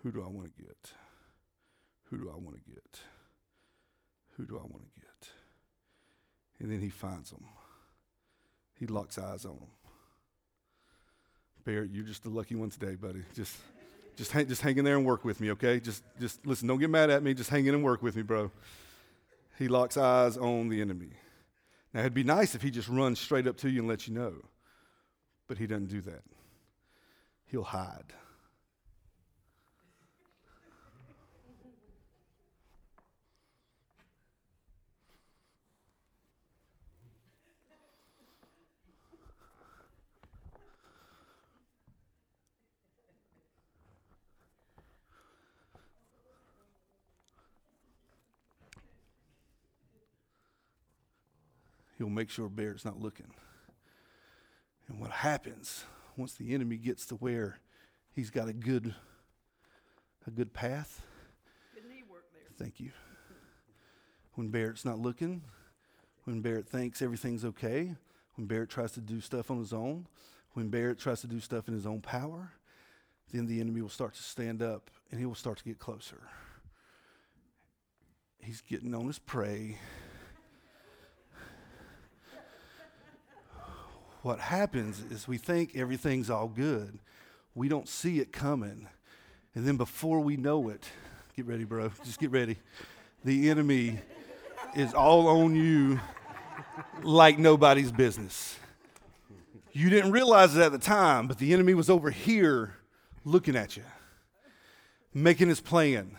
Who 0.03 0.13
do 0.13 0.23
I 0.23 0.29
want 0.29 0.55
to 0.57 0.63
get? 0.63 0.93
Who 2.11 2.19
do 2.19 2.31
I 2.31 2.39
want 2.39 2.57
to 2.57 2.71
get? 2.71 3.01
Who 4.37 4.47
do 4.47 4.57
I 4.57 4.63
want 4.63 4.83
to 4.83 5.01
get? 5.01 5.29
And 6.59 6.71
then 6.71 6.81
he 6.81 6.89
finds 6.89 7.31
them. 7.31 7.45
He 8.79 8.87
locks 8.87 9.19
eyes 9.19 9.45
on 9.45 9.57
them. 9.57 9.69
Barrett, 11.65 11.91
you're 11.93 12.05
just 12.05 12.23
the 12.23 12.31
lucky 12.31 12.55
one 12.55 12.71
today, 12.71 12.95
buddy. 12.95 13.23
Just, 13.35 13.57
just, 14.17 14.33
hang, 14.33 14.49
just 14.49 14.63
hang 14.63 14.79
in 14.79 14.85
there 14.85 14.97
and 14.97 15.05
work 15.05 15.25
with 15.25 15.41
me, 15.41 15.51
okay? 15.53 15.79
Just, 15.79 16.03
just 16.19 16.45
listen. 16.47 16.67
Don't 16.67 16.79
get 16.79 16.89
mad 16.89 17.11
at 17.11 17.23
me. 17.23 17.35
Just 17.35 17.51
hang 17.51 17.67
in 17.67 17.75
and 17.75 17.85
work 17.85 18.03
with 18.03 18.17
me, 18.17 18.23
bro. 18.23 18.51
he 19.59 19.69
locks 19.69 19.97
eyes 19.99 20.39
on 20.39 20.69
the 20.69 20.81
enemy. 20.81 21.11
Now, 21.93 22.01
it'd 22.01 22.15
be 22.15 22.25
nice 22.25 22.55
if 22.55 22.63
he 22.63 22.71
just 22.71 22.89
runs 22.89 23.21
straight 23.21 23.47
up 23.47 23.59
to 23.59 23.69
you 23.69 23.81
and 23.81 23.89
lets 23.89 24.09
you 24.09 24.15
know, 24.15 24.35
but 25.47 25.59
he 25.59 25.67
doesn't 25.67 25.89
do 25.89 26.01
that. 26.03 26.23
He'll 27.51 27.65
hide. 27.65 28.15
he'll 51.99 52.09
make 52.09 52.31
sure 52.31 52.49
Barrett's 52.49 52.85
not 52.87 52.99
looking. 52.99 53.27
And 54.89 54.99
what 54.99 55.11
happens 55.11 55.85
once 56.21 56.35
the 56.35 56.55
enemy 56.55 56.77
gets 56.77 57.07
to 57.07 57.15
where 57.17 57.59
he's 58.15 58.31
got 58.31 58.47
a 58.47 58.53
good 58.53 58.95
a 60.27 60.31
good 60.31 60.53
path? 60.53 61.03
Good 61.75 61.89
knee 61.89 62.03
work 62.09 62.25
there. 62.33 62.43
Thank 62.59 62.79
you. 62.79 62.91
When 64.35 64.49
Barrett's 64.49 64.85
not 64.85 64.99
looking, 64.99 65.43
when 66.25 66.43
Barrett 66.43 66.69
thinks 66.69 67.01
everything's 67.01 67.45
okay, 67.45 67.95
when 68.37 68.47
Barrett 68.47 68.69
tries 68.69 68.93
to 68.93 69.01
do 69.01 69.21
stuff 69.21 69.51
on 69.51 69.59
his 69.59 69.73
own, 69.73 70.07
when 70.53 70.69
Barrett 70.69 70.99
tries 70.99 71.23
to 71.23 71.27
do 71.27 71.41
stuff 71.41 71.69
in 71.69 71.75
his 71.75 71.87
own 71.87 72.03
power, 72.03 72.53
then 73.33 73.47
the 73.47 73.61
enemy 73.61 73.81
will 73.81 73.89
start 73.89 74.15
to 74.15 74.23
stand 74.23 74.63
up 74.63 74.91
and 75.11 75.19
he 75.19 75.25
will 75.25 75.35
start 75.35 75.57
to 75.59 75.65
get 75.65 75.79
closer. 75.79 76.21
He's 78.43 78.61
getting 78.61 78.95
on 78.95 79.07
his 79.07 79.19
prey. 79.19 79.79
What 84.23 84.39
happens 84.39 85.03
is 85.11 85.27
we 85.27 85.39
think 85.39 85.77
everything's 85.77 86.29
all 86.31 86.49
good. 86.49 86.99
We 87.55 87.69
don't 87.69 87.89
see 87.89 88.21
it 88.21 88.33
coming. 88.33 88.89
And 89.55 89.67
then 89.67 89.77
before 89.77 90.21
we 90.21 90.37
know 90.37 90.69
it, 90.69 90.85
get 91.37 91.47
ready, 91.47 91.65
bro. 91.65 91.91
Just 92.05 92.21
get 92.21 92.31
ready. 92.31 92.59
The 93.25 93.51
enemy 93.51 93.99
is 94.75 94.95
all 94.95 95.27
on 95.29 95.55
you 95.55 96.01
like 97.03 97.39
nobody's 97.39 97.93
business. 97.93 98.57
You 99.73 99.89
didn't 99.89 100.13
realize 100.13 100.57
it 100.57 100.63
at 100.63 100.73
the 100.73 100.79
time, 100.79 101.27
but 101.27 101.39
the 101.39 101.53
enemy 101.53 101.75
was 101.75 101.89
over 101.89 102.11
here 102.11 102.75
looking 103.25 103.57
at 103.57 103.77
you, 103.77 103.85
making 105.15 105.49
his 105.49 105.61
plan. 105.61 106.17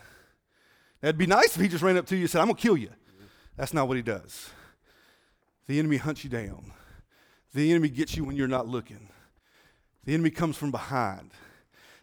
That'd 1.00 1.18
be 1.18 1.26
nice 1.26 1.54
if 1.56 1.60
he 1.60 1.68
just 1.68 1.82
ran 1.82 1.96
up 1.96 2.06
to 2.06 2.16
you 2.16 2.22
and 2.22 2.30
said, 2.30 2.40
I'm 2.40 2.46
going 2.46 2.56
to 2.56 2.62
kill 2.62 2.76
you. 2.76 2.90
That's 3.56 3.74
not 3.74 3.88
what 3.88 3.96
he 3.96 4.02
does. 4.02 4.50
The 5.66 5.78
enemy 5.78 5.98
hunts 5.98 6.24
you 6.24 6.30
down. 6.30 6.72
The 7.54 7.70
enemy 7.70 7.90
gets 7.90 8.16
you 8.16 8.24
when 8.24 8.36
you're 8.36 8.48
not 8.48 8.66
looking. 8.66 9.08
The 10.04 10.14
enemy 10.14 10.30
comes 10.30 10.56
from 10.56 10.70
behind. 10.70 11.32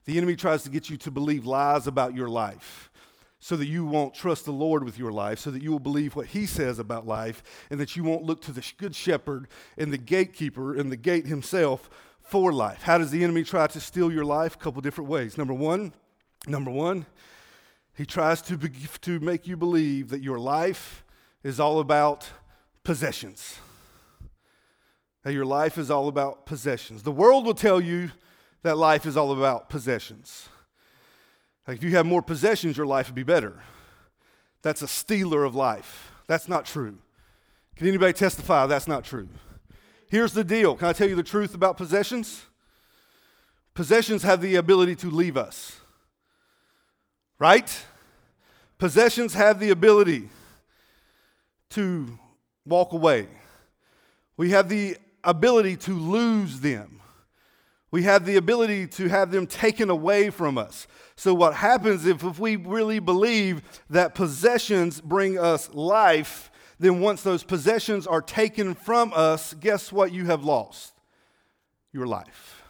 The 0.06 0.18
enemy 0.18 0.36
tries 0.36 0.64
to 0.64 0.70
get 0.70 0.90
you 0.90 0.98
to 0.98 1.12
believe 1.12 1.46
lies 1.46 1.88
about 1.88 2.16
your 2.16 2.30
life 2.30 2.90
so 3.40 3.56
that 3.56 3.68
you 3.68 3.86
won't 3.86 4.14
trust 4.14 4.46
the 4.46 4.52
Lord 4.52 4.84
with 4.84 5.00
your 5.00 5.12
life, 5.12 5.40
so 5.40 5.50
that 5.50 5.64
you 5.64 5.72
will 5.72 5.80
believe 5.80 6.16
what 6.16 6.28
he 6.28 6.46
says 6.46 6.78
about 6.78 7.08
life, 7.08 7.42
and 7.70 7.80
that 7.80 7.96
you 7.96 8.04
won't 8.04 8.24
look 8.24 8.42
to 8.42 8.52
the 8.52 8.66
good 8.78 8.94
shepherd 8.94 9.48
and 9.78 9.94
the 9.94 9.98
gatekeeper 9.98 10.76
and 10.76 10.92
the 10.92 10.98
gate 10.98 11.26
himself 11.26 11.90
for 12.20 12.52
life. 12.52 12.82
How 12.84 12.98
does 12.98 13.12
the 13.12 13.24
enemy 13.24 13.44
try 13.44 13.68
to 13.68 13.80
steal 13.80 14.12
your 14.12 14.26
life? 14.26 14.56
A 14.56 14.58
couple 14.58 14.82
different 14.82 15.10
ways. 15.10 15.38
Number 15.38 15.54
one, 15.54 15.94
number 16.48 16.70
one, 16.70 17.06
he 17.96 18.06
tries 18.06 18.42
to, 18.44 18.58
be, 18.58 18.70
to 19.02 19.20
make 19.22 19.48
you 19.48 19.56
believe 19.56 20.10
that 20.10 20.22
your 20.22 20.38
life 20.38 21.06
is 21.42 21.60
all 21.60 21.80
about 21.80 22.30
possessions 22.84 23.60
that 25.30 25.36
your 25.36 25.46
life 25.46 25.78
is 25.78 25.92
all 25.92 26.08
about 26.08 26.48
possessions. 26.48 27.04
The 27.04 27.12
world 27.12 27.46
will 27.46 27.54
tell 27.54 27.80
you 27.80 28.10
that 28.64 28.80
life 28.80 29.06
is 29.06 29.16
all 29.16 29.32
about 29.32 29.70
possessions. 29.70 30.50
Like 31.68 31.78
if 31.78 31.84
you 31.84 31.92
have 31.92 32.08
more 32.08 32.24
possessions, 32.24 32.76
your 32.76 32.88
life 32.88 33.10
would 33.10 33.16
be 33.16 33.22
better. 33.22 33.62
That's 34.64 34.82
a 34.82 34.88
stealer 34.88 35.44
of 35.44 35.54
life. 35.54 36.14
That's 36.26 36.48
not 36.48 36.66
true. 36.66 36.98
Can 37.76 37.88
anybody 37.88 38.12
testify 38.12 38.66
that's 38.66 38.88
not 38.88 39.04
true? 39.04 39.30
Here's 40.10 40.34
the 40.34 40.44
deal. 40.44 40.76
Can 40.76 40.88
I 40.88 40.94
tell 40.94 41.08
you 41.08 41.16
the 41.16 41.22
truth 41.22 41.54
about 41.54 41.78
possessions? 41.78 42.46
Possessions 43.76 44.24
have 44.24 44.42
the 44.42 44.56
ability 44.56 44.96
to 44.96 45.12
leave 45.12 45.38
us. 45.38 45.80
Right? 47.38 47.86
Possessions 48.80 49.36
have 49.36 49.60
the 49.60 49.70
ability 49.70 50.30
to 51.70 52.18
walk 52.66 52.94
away. 52.94 53.28
We 54.36 54.50
have 54.50 54.70
the 54.70 54.98
ability 55.24 55.78
to 55.78 55.94
lose 55.94 56.60
them. 56.60 57.02
We 57.92 58.04
have 58.04 58.26
the 58.26 58.36
ability 58.36 58.88
to 58.88 59.08
have 59.08 59.32
them 59.32 59.48
taken 59.48 59.90
away 59.90 60.30
from 60.30 60.58
us. 60.58 60.88
So, 61.16 61.34
what 61.34 61.56
happens 61.56 62.06
if, 62.06 62.24
if 62.24 62.40
we 62.40 62.56
really 62.56 63.00
believe 63.00 63.62
that 63.90 64.14
possessions 64.14 65.02
bring 65.02 65.40
us 65.40 65.74
life, 65.74 66.52
then 66.78 67.02
once 67.02 67.24
those 67.24 67.44
possessions 67.44 68.06
are 68.06 68.22
taken 68.22 68.76
from 68.76 69.12
us, 69.14 69.54
guess 69.56 69.92
what 69.92 70.12
you 70.12 70.26
have 70.28 70.44
lost? 70.44 70.94
Your 71.92 72.06
life. 72.06 72.62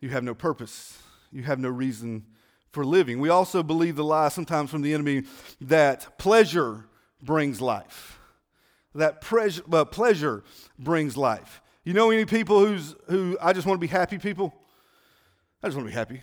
You 0.00 0.08
have 0.08 0.24
no 0.24 0.34
purpose, 0.34 0.98
you 1.30 1.42
have 1.42 1.58
no 1.58 1.68
reason 1.68 2.24
for 2.72 2.84
living. 2.84 3.20
We 3.20 3.28
also 3.28 3.62
believe 3.62 3.96
the 3.96 4.04
lie 4.04 4.30
sometimes 4.30 4.70
from 4.70 4.80
the 4.82 4.94
enemy 4.94 5.24
that 5.60 6.18
pleasure 6.18 6.86
brings 7.22 7.60
life 7.60 8.19
that 8.94 9.20
pleasure, 9.20 9.62
uh, 9.72 9.84
pleasure 9.84 10.44
brings 10.78 11.16
life. 11.16 11.62
You 11.84 11.94
know 11.94 12.10
any 12.10 12.24
people 12.24 12.64
who's, 12.64 12.94
who 13.08 13.38
I 13.40 13.52
just 13.52 13.66
want 13.66 13.76
to 13.76 13.80
be 13.80 13.90
happy 13.90 14.18
people? 14.18 14.54
I 15.62 15.68
just 15.68 15.76
want 15.76 15.86
to 15.86 15.90
be 15.90 15.96
happy. 15.96 16.22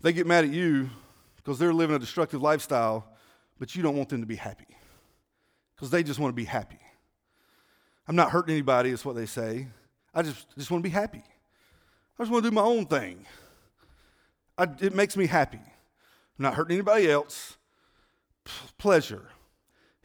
They 0.00 0.12
get 0.12 0.26
mad 0.26 0.44
at 0.44 0.50
you 0.50 0.90
because 1.36 1.58
they're 1.58 1.72
living 1.72 1.96
a 1.96 1.98
destructive 1.98 2.40
lifestyle, 2.40 3.06
but 3.58 3.74
you 3.74 3.82
don't 3.82 3.96
want 3.96 4.08
them 4.08 4.20
to 4.20 4.26
be 4.26 4.36
happy 4.36 4.66
because 5.74 5.90
they 5.90 6.02
just 6.02 6.18
want 6.18 6.30
to 6.30 6.36
be 6.36 6.44
happy. 6.44 6.78
I'm 8.06 8.16
not 8.16 8.30
hurting 8.30 8.52
anybody, 8.52 8.90
is 8.90 9.04
what 9.04 9.16
they 9.16 9.26
say. 9.26 9.68
I 10.14 10.22
just, 10.22 10.46
just 10.56 10.70
want 10.70 10.82
to 10.82 10.88
be 10.88 10.92
happy. 10.92 11.22
I 12.18 12.22
just 12.22 12.32
want 12.32 12.44
to 12.44 12.50
do 12.50 12.54
my 12.54 12.62
own 12.62 12.86
thing. 12.86 13.26
I, 14.56 14.66
it 14.80 14.94
makes 14.94 15.16
me 15.16 15.26
happy. 15.26 15.58
I'm 15.58 16.42
not 16.42 16.54
hurting 16.54 16.76
anybody 16.76 17.10
else. 17.10 17.56
P- 18.44 18.52
pleasure. 18.78 19.28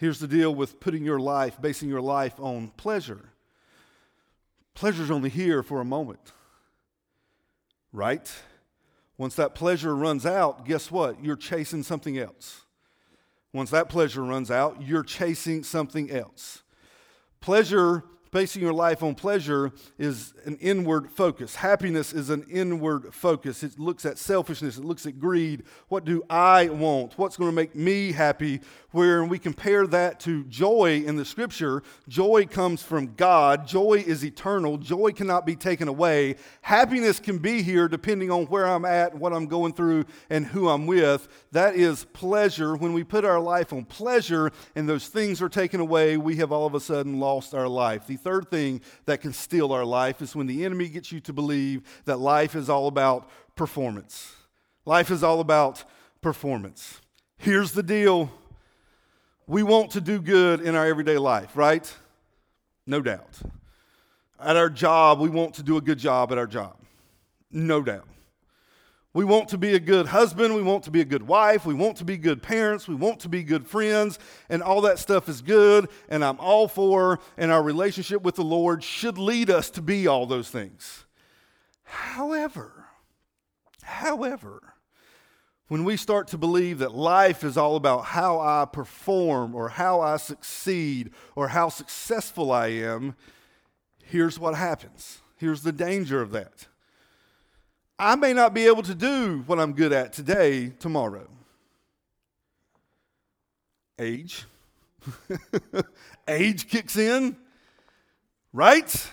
Here's 0.04 0.20
the 0.20 0.28
deal 0.28 0.54
with 0.54 0.82
putting 0.82 1.06
your 1.06 1.22
life, 1.22 1.62
basing 1.62 1.88
your 1.88 2.02
life 2.02 2.38
on 2.38 2.74
pleasure. 2.76 3.30
Pleasure's 4.74 5.10
only 5.10 5.30
here 5.30 5.64
for 5.64 5.80
a 5.80 5.86
moment, 5.86 6.34
right? 7.94 8.30
Once 9.18 9.34
that 9.36 9.56
pleasure 9.56 9.96
runs 9.96 10.26
out, 10.26 10.66
guess 10.66 10.92
what? 10.92 11.24
You're 11.24 11.38
chasing 11.38 11.84
something 11.84 12.18
else. 12.18 12.64
Once 13.54 13.70
that 13.70 13.88
pleasure 13.88 14.26
runs 14.26 14.52
out, 14.52 14.82
you're 14.82 15.04
chasing 15.04 15.64
something 15.64 16.12
else. 16.12 16.64
Pleasure 17.40 18.04
basing 18.34 18.62
your 18.62 18.74
life 18.74 19.04
on 19.04 19.16
pleasure 19.16 19.72
is 19.98 20.34
an 20.46 20.58
inward 20.58 21.10
focus. 21.12 21.56
Happiness 21.56 22.12
is 22.12 22.30
an 22.30 22.46
inward 22.50 23.14
focus. 23.14 23.64
It 23.64 23.80
looks 23.80 24.06
at 24.06 24.18
selfishness, 24.18 24.78
it 24.78 24.84
looks 24.84 25.06
at 25.06 25.20
greed. 25.20 25.64
What 25.88 26.04
do 26.04 26.24
I 26.30 26.68
want? 26.70 27.14
What's 27.18 27.38
going 27.38 27.50
to 27.50 27.56
make 27.56 27.76
me 27.76 28.12
happy? 28.12 28.60
Where 28.92 29.24
we 29.24 29.40
compare 29.40 29.88
that 29.88 30.20
to 30.22 30.44
joy 30.46 31.04
in 31.06 31.16
the 31.16 31.26
scripture, 31.26 31.82
joy 32.08 32.46
comes 32.46 32.84
from 32.84 33.14
God. 33.16 33.68
Joy 33.68 34.04
is 34.06 34.24
eternal. 34.24 34.78
Joy 34.78 35.12
cannot 35.12 35.46
be 35.46 35.56
taken 35.56 35.88
away. 35.88 36.36
Happiness 36.62 37.20
can 37.20 37.38
be 37.38 37.62
here 37.62 37.88
depending 37.88 38.30
on 38.30 38.46
where 38.46 38.68
I'm 38.68 38.86
at, 38.86 39.16
what 39.16 39.34
I'm 39.34 39.48
going 39.48 39.74
through, 39.74 40.06
and 40.30 40.46
who 40.46 40.70
I'm 40.70 40.86
with. 40.86 41.28
That 41.52 41.76
is 41.76 42.06
pleasure. 42.14 42.76
When 42.76 42.94
we 42.94 43.04
put 43.04 43.26
our 43.26 43.40
life 43.40 43.74
on 43.74 43.86
pleasure 43.86 44.52
and 44.76 44.90
those 44.90 45.08
things 45.08 45.42
are 45.42 45.50
taken 45.50 45.80
away, 45.80 46.18
we 46.18 46.36
have 46.38 46.52
all 46.52 46.66
of 46.66 46.76
a 46.76 46.80
sudden 46.80 47.20
lost 47.20 47.54
our 47.54 47.68
life. 47.68 48.08
The 48.08 48.18
third 48.24 48.50
thing 48.50 48.82
that 49.06 49.22
can 49.22 49.34
steal 49.34 49.72
our 49.72 49.86
life 49.86 50.22
is 50.22 50.36
when 50.36 50.48
the 50.48 50.66
enemy 50.66 50.90
gets 50.90 51.12
you 51.12 51.20
to 51.22 51.34
believe 51.34 51.82
that 52.06 52.20
life 52.20 52.56
is 52.56 52.70
all 52.70 52.88
about 52.88 53.30
performance. 53.56 54.36
Life 54.86 55.12
is 55.12 55.24
all 55.24 55.40
about 55.40 55.84
performance. 56.22 57.02
Here's 57.38 57.74
the 57.74 57.84
deal 57.84 58.32
we 59.46 59.62
want 59.62 59.92
to 59.92 60.02
do 60.02 60.22
good 60.22 60.62
in 60.62 60.76
our 60.76 60.86
everyday 60.86 61.18
life, 61.18 61.56
right? 61.58 61.94
No 62.88 63.02
doubt. 63.02 63.40
At 64.40 64.56
our 64.56 64.70
job, 64.70 65.20
we 65.20 65.30
want 65.30 65.56
to 65.56 65.64
do 65.64 65.78
a 65.78 65.82
good 65.82 66.00
job 66.00 66.32
at 66.32 66.38
our 66.38 66.48
job. 66.48 66.78
No 67.52 67.82
doubt. 67.82 68.08
We 69.14 69.26
want 69.26 69.50
to 69.50 69.60
be 69.60 69.76
a 69.76 69.80
good 69.80 70.08
husband. 70.08 70.56
We 70.56 70.64
want 70.64 70.84
to 70.86 70.92
be 70.92 71.02
a 71.02 71.06
good 71.06 71.28
wife. 71.28 71.68
We 71.68 71.76
want 71.76 71.98
to 71.98 72.06
be 72.06 72.18
good 72.18 72.42
parents. 72.42 72.88
We 72.88 72.96
want 72.96 73.20
to 73.20 73.30
be 73.30 73.44
good 73.44 73.68
friends. 73.68 74.18
And 74.50 74.64
all 74.64 74.82
that 74.82 74.98
stuff 74.98 75.30
is 75.30 75.44
good. 75.44 75.88
And 76.10 76.26
I'm 76.26 76.40
all 76.40 76.68
for, 76.68 77.20
and 77.38 77.52
our 77.52 77.62
relationship 77.62 78.24
with 78.24 78.36
the 78.36 78.44
Lord 78.44 78.84
should 78.84 79.20
lead 79.20 79.52
us 79.52 79.70
to 79.72 79.84
be 79.84 80.08
all 80.08 80.26
those 80.26 80.50
things. 80.50 81.06
However, 81.84 82.86
however, 83.84 84.74
when 85.68 85.84
we 85.84 85.96
start 85.96 86.28
to 86.30 86.38
believe 86.38 86.80
that 86.80 86.96
life 86.96 87.44
is 87.44 87.56
all 87.56 87.76
about 87.76 88.06
how 88.06 88.40
I 88.40 88.66
perform 88.66 89.54
or 89.54 89.70
how 89.70 90.02
I 90.02 90.18
succeed 90.18 91.12
or 91.36 91.50
how 91.50 91.70
successful 91.70 92.52
I 92.52 92.68
am, 92.68 93.16
here's 94.04 94.40
what 94.40 94.56
happens. 94.56 95.22
Here's 95.38 95.62
the 95.62 95.72
danger 95.72 96.20
of 96.20 96.32
that. 96.32 96.68
I 98.04 98.16
may 98.16 98.34
not 98.34 98.54
be 98.54 98.66
able 98.68 98.84
to 98.84 98.94
do 98.94 99.44
what 99.46 99.62
I'm 99.62 99.72
good 99.72 99.94
at 99.94 100.12
today, 100.12 100.74
tomorrow. 100.78 101.26
Age. 103.98 104.44
Age 106.28 106.68
kicks 106.68 106.98
in, 106.98 107.38
right? 108.52 109.10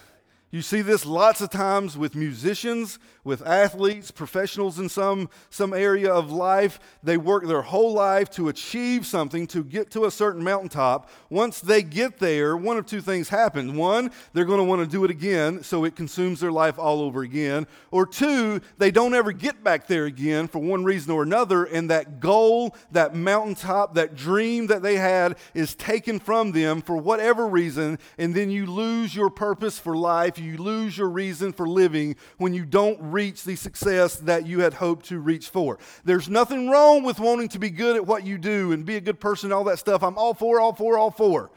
You 0.52 0.62
see 0.62 0.82
this 0.82 1.06
lots 1.06 1.40
of 1.40 1.50
times 1.50 1.96
with 1.96 2.16
musicians, 2.16 2.98
with 3.22 3.46
athletes, 3.46 4.10
professionals 4.10 4.80
in 4.80 4.88
some, 4.88 5.30
some 5.48 5.72
area 5.72 6.12
of 6.12 6.32
life. 6.32 6.80
They 7.04 7.16
work 7.16 7.46
their 7.46 7.62
whole 7.62 7.92
life 7.92 8.28
to 8.30 8.48
achieve 8.48 9.06
something, 9.06 9.46
to 9.48 9.62
get 9.62 9.92
to 9.92 10.06
a 10.06 10.10
certain 10.10 10.42
mountaintop. 10.42 11.08
Once 11.28 11.60
they 11.60 11.84
get 11.84 12.18
there, 12.18 12.56
one 12.56 12.76
of 12.76 12.86
two 12.86 13.00
things 13.00 13.28
happen. 13.28 13.76
One, 13.76 14.10
they're 14.32 14.44
going 14.44 14.58
to 14.58 14.64
want 14.64 14.82
to 14.82 14.90
do 14.90 15.04
it 15.04 15.10
again, 15.12 15.62
so 15.62 15.84
it 15.84 15.94
consumes 15.94 16.40
their 16.40 16.50
life 16.50 16.80
all 16.80 17.00
over 17.00 17.22
again. 17.22 17.68
Or 17.92 18.04
two, 18.04 18.60
they 18.78 18.90
don't 18.90 19.14
ever 19.14 19.30
get 19.30 19.62
back 19.62 19.86
there 19.86 20.06
again 20.06 20.48
for 20.48 20.58
one 20.58 20.82
reason 20.82 21.12
or 21.12 21.22
another, 21.22 21.62
and 21.62 21.88
that 21.90 22.18
goal, 22.18 22.74
that 22.90 23.14
mountaintop, 23.14 23.94
that 23.94 24.16
dream 24.16 24.66
that 24.66 24.82
they 24.82 24.96
had 24.96 25.36
is 25.54 25.76
taken 25.76 26.18
from 26.18 26.50
them 26.50 26.82
for 26.82 26.96
whatever 26.96 27.46
reason, 27.46 28.00
and 28.18 28.34
then 28.34 28.50
you 28.50 28.66
lose 28.66 29.14
your 29.14 29.30
purpose 29.30 29.78
for 29.78 29.96
life 29.96 30.39
you 30.40 30.57
lose 30.57 30.96
your 30.96 31.09
reason 31.09 31.53
for 31.53 31.68
living 31.68 32.16
when 32.38 32.55
you 32.55 32.64
don't 32.64 32.98
reach 33.00 33.44
the 33.44 33.57
success 33.57 34.16
that 34.16 34.46
you 34.46 34.61
had 34.61 34.74
hoped 34.74 35.07
to 35.07 35.18
reach 35.18 35.48
for. 35.48 35.79
There's 36.05 36.29
nothing 36.29 36.68
wrong 36.68 37.03
with 37.03 37.20
wanting 37.20 37.48
to 37.50 37.59
be 37.59 37.70
good 37.70 37.96
at 37.96 38.07
what 38.07 38.24
you 38.26 38.38
do 38.38 38.72
and 38.72 38.85
be 38.85 38.96
a 38.96 39.00
good 39.00 39.20
person 39.20 39.53
all 39.53 39.64
that 39.64 39.79
stuff. 39.79 40.03
I'm 40.03 40.18
all 40.18 40.35
for, 40.35 40.61
all 40.61 40.72
for, 40.72 40.98
all 40.98 41.11
for. 41.11 41.50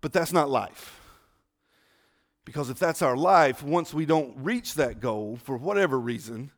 But 0.00 0.12
that's 0.12 0.32
not 0.32 0.50
life. 0.50 1.00
Because 2.44 2.70
if 2.70 2.78
that's 2.78 3.02
our 3.02 3.16
life, 3.16 3.62
once 3.62 3.94
we 3.94 4.04
don't 4.04 4.36
reach 4.36 4.74
that 4.74 5.00
goal 5.00 5.38
for 5.42 5.56
whatever 5.56 5.98
reason, 5.98 6.50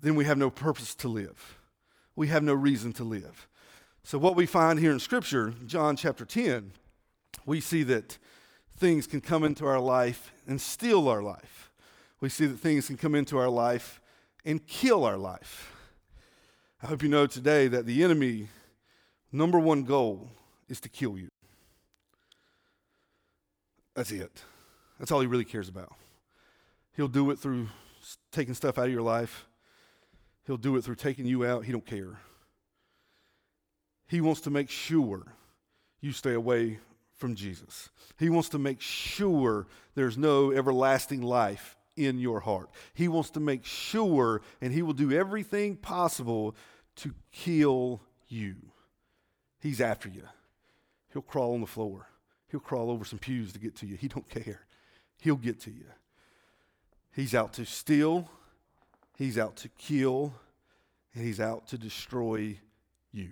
then 0.00 0.14
we 0.14 0.24
have 0.24 0.38
no 0.38 0.50
purpose 0.50 0.94
to 0.96 1.08
live. 1.08 1.58
We 2.14 2.28
have 2.28 2.42
no 2.42 2.54
reason 2.54 2.92
to 2.94 3.04
live. 3.04 3.48
So, 4.02 4.18
what 4.18 4.36
we 4.36 4.46
find 4.46 4.78
here 4.78 4.92
in 4.92 5.00
Scripture, 5.00 5.52
John 5.66 5.96
chapter 5.96 6.24
10, 6.24 6.70
we 7.44 7.60
see 7.60 7.82
that 7.84 8.18
things 8.76 9.06
can 9.06 9.20
come 9.20 9.44
into 9.44 9.66
our 9.66 9.80
life 9.80 10.32
and 10.46 10.60
steal 10.60 11.08
our 11.08 11.22
life. 11.22 11.70
We 12.20 12.28
see 12.28 12.46
that 12.46 12.58
things 12.58 12.86
can 12.86 12.96
come 12.96 13.14
into 13.14 13.38
our 13.38 13.48
life 13.48 14.00
and 14.44 14.64
kill 14.66 15.04
our 15.04 15.16
life. 15.16 15.72
I 16.82 16.86
hope 16.86 17.02
you 17.02 17.08
know 17.08 17.26
today 17.26 17.68
that 17.68 17.86
the 17.86 18.04
enemy, 18.04 18.48
number 19.32 19.58
one 19.58 19.84
goal 19.84 20.30
is 20.68 20.80
to 20.80 20.88
kill 20.88 21.18
you. 21.18 21.28
That's 23.94 24.12
it. 24.12 24.42
That's 24.98 25.10
all 25.10 25.20
he 25.20 25.26
really 25.26 25.44
cares 25.44 25.68
about. 25.68 25.94
He'll 26.96 27.08
do 27.08 27.30
it 27.30 27.38
through 27.38 27.68
taking 28.30 28.54
stuff 28.54 28.78
out 28.78 28.86
of 28.86 28.92
your 28.92 29.02
life. 29.02 29.46
He'll 30.46 30.56
do 30.56 30.76
it 30.76 30.84
through 30.84 30.94
taking 30.96 31.26
you 31.26 31.44
out. 31.44 31.64
He 31.64 31.72
don't 31.72 31.84
care. 31.84 32.18
He 34.06 34.20
wants 34.20 34.42
to 34.42 34.50
make 34.50 34.70
sure 34.70 35.22
you 36.00 36.12
stay 36.12 36.34
away 36.34 36.78
from 37.16 37.34
Jesus. 37.34 37.88
He 38.18 38.28
wants 38.28 38.48
to 38.50 38.58
make 38.58 38.80
sure 38.80 39.66
there's 39.94 40.18
no 40.18 40.52
everlasting 40.52 41.22
life 41.22 41.76
in 41.96 42.18
your 42.18 42.40
heart. 42.40 42.70
He 42.94 43.08
wants 43.08 43.30
to 43.30 43.40
make 43.40 43.64
sure, 43.64 44.42
and 44.60 44.72
He 44.72 44.82
will 44.82 44.92
do 44.92 45.12
everything 45.12 45.76
possible 45.76 46.54
to 46.96 47.14
kill 47.32 48.02
you. 48.28 48.56
He's 49.60 49.80
after 49.80 50.08
you. 50.08 50.22
He'll 51.12 51.22
crawl 51.22 51.54
on 51.54 51.60
the 51.60 51.66
floor. 51.66 52.08
He'll 52.50 52.60
crawl 52.60 52.90
over 52.90 53.04
some 53.04 53.18
pews 53.18 53.52
to 53.54 53.58
get 53.58 53.74
to 53.76 53.86
you. 53.86 53.96
He 53.96 54.08
don't 54.08 54.28
care. 54.28 54.66
He'll 55.20 55.36
get 55.36 55.60
to 55.60 55.70
you. 55.70 55.86
He's 57.12 57.34
out 57.34 57.54
to 57.54 57.64
steal, 57.64 58.28
he's 59.16 59.38
out 59.38 59.56
to 59.56 59.70
kill, 59.70 60.34
and 61.14 61.24
he's 61.24 61.40
out 61.40 61.66
to 61.68 61.78
destroy 61.78 62.58
you. 63.10 63.30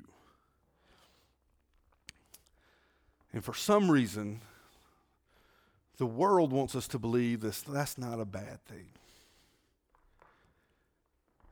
And 3.34 3.44
for 3.44 3.52
some 3.52 3.90
reason, 3.90 4.40
the 5.98 6.06
world 6.06 6.52
wants 6.52 6.76
us 6.76 6.86
to 6.88 7.00
believe 7.00 7.40
this 7.40 7.62
that's 7.62 7.98
not 7.98 8.20
a 8.20 8.24
bad 8.24 8.64
thing. 8.66 8.86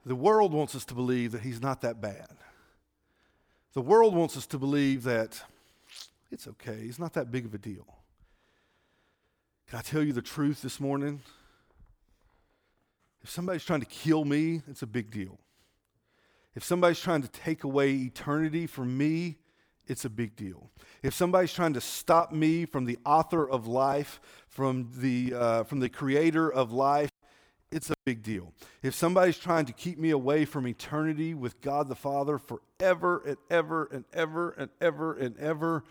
The 0.06 0.14
world 0.14 0.52
wants 0.52 0.76
us 0.76 0.84
to 0.86 0.94
believe 0.94 1.32
that 1.32 1.42
he's 1.42 1.60
not 1.60 1.80
that 1.80 2.00
bad. 2.00 2.28
The 3.74 3.80
world 3.80 4.14
wants 4.14 4.36
us 4.36 4.46
to 4.46 4.58
believe 4.58 5.02
that 5.04 5.42
it's 6.30 6.46
okay, 6.46 6.82
he's 6.82 7.00
not 7.00 7.14
that 7.14 7.32
big 7.32 7.44
of 7.44 7.52
a 7.52 7.58
deal. 7.58 7.86
Can 9.68 9.80
I 9.80 9.82
tell 9.82 10.02
you 10.02 10.12
the 10.12 10.22
truth 10.22 10.62
this 10.62 10.78
morning? 10.78 11.20
If 13.22 13.30
somebody's 13.30 13.64
trying 13.64 13.80
to 13.80 13.86
kill 13.86 14.24
me, 14.24 14.62
it's 14.68 14.82
a 14.82 14.86
big 14.86 15.10
deal. 15.10 15.38
If 16.54 16.62
somebody's 16.62 17.00
trying 17.00 17.22
to 17.22 17.28
take 17.28 17.64
away 17.64 17.92
eternity 17.92 18.66
from 18.66 18.96
me, 18.96 19.38
it's 19.86 20.04
a 20.04 20.10
big 20.10 20.36
deal. 20.36 20.70
If 21.02 21.14
somebody's 21.14 21.52
trying 21.52 21.74
to 21.74 21.80
stop 21.80 22.32
me 22.32 22.64
from 22.66 22.84
the 22.84 22.98
author 23.04 23.48
of 23.48 23.66
life, 23.66 24.20
from 24.48 24.90
the, 24.96 25.34
uh, 25.34 25.64
from 25.64 25.80
the 25.80 25.88
creator 25.88 26.52
of 26.52 26.72
life, 26.72 27.10
it's 27.70 27.90
a 27.90 27.94
big 28.04 28.22
deal. 28.22 28.52
If 28.82 28.94
somebody's 28.94 29.38
trying 29.38 29.64
to 29.66 29.72
keep 29.72 29.98
me 29.98 30.10
away 30.10 30.44
from 30.44 30.66
eternity 30.66 31.34
with 31.34 31.60
God 31.60 31.88
the 31.88 31.94
Father 31.94 32.38
forever 32.38 33.22
and 33.26 33.36
ever 33.50 33.88
and 33.90 34.04
ever 34.12 34.50
and 34.50 34.70
ever 34.80 35.14
and 35.14 35.36
ever, 35.38 35.84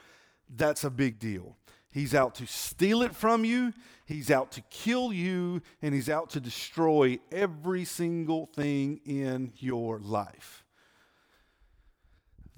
that's 0.55 0.83
a 0.83 0.89
big 0.89 1.17
deal. 1.17 1.57
He's 1.91 2.15
out 2.15 2.35
to 2.35 2.45
steal 2.45 3.01
it 3.01 3.15
from 3.15 3.43
you, 3.43 3.73
he's 4.05 4.31
out 4.31 4.51
to 4.53 4.61
kill 4.69 5.11
you, 5.11 5.61
and 5.81 5.93
he's 5.93 6.09
out 6.09 6.29
to 6.31 6.39
destroy 6.39 7.19
every 7.31 7.83
single 7.83 8.45
thing 8.45 9.01
in 9.05 9.51
your 9.57 9.99
life. 9.99 10.63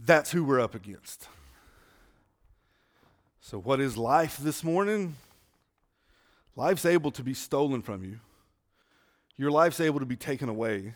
That's 0.06 0.32
who 0.32 0.44
we're 0.44 0.60
up 0.60 0.76
against. 0.76 1.28
So, 3.40 3.58
what 3.58 3.80
is 3.80 3.98
life 3.98 4.38
this 4.38 4.64
morning? 4.64 5.16
Life's 6.56 6.86
able 6.86 7.12
to 7.12 7.24
be 7.24 7.34
stolen 7.34 7.82
from 7.82 8.04
you, 8.04 8.20
your 9.38 9.50
life's 9.50 9.80
able 9.80 10.00
to 10.00 10.06
be 10.06 10.16
taken 10.16 10.50
away, 10.50 10.94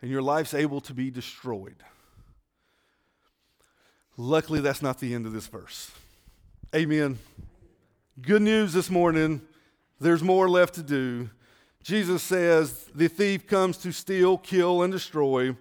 and 0.00 0.10
your 0.10 0.22
life's 0.22 0.54
able 0.54 0.80
to 0.82 0.94
be 0.94 1.10
destroyed. 1.10 1.76
Luckily, 4.16 4.60
that's 4.60 4.80
not 4.80 4.98
the 4.98 5.14
end 5.14 5.26
of 5.26 5.32
this 5.32 5.46
verse. 5.46 5.90
Amen. 6.74 7.18
Good 8.20 8.40
news 8.40 8.72
this 8.72 8.88
morning. 8.88 9.42
There's 10.00 10.22
more 10.22 10.48
left 10.48 10.74
to 10.76 10.82
do. 10.82 11.28
Jesus 11.82 12.22
says, 12.22 12.88
The 12.94 13.08
thief 13.08 13.46
comes 13.46 13.76
to 13.78 13.92
steal, 13.92 14.38
kill, 14.38 14.82
and 14.82 14.92
destroy, 14.92 15.54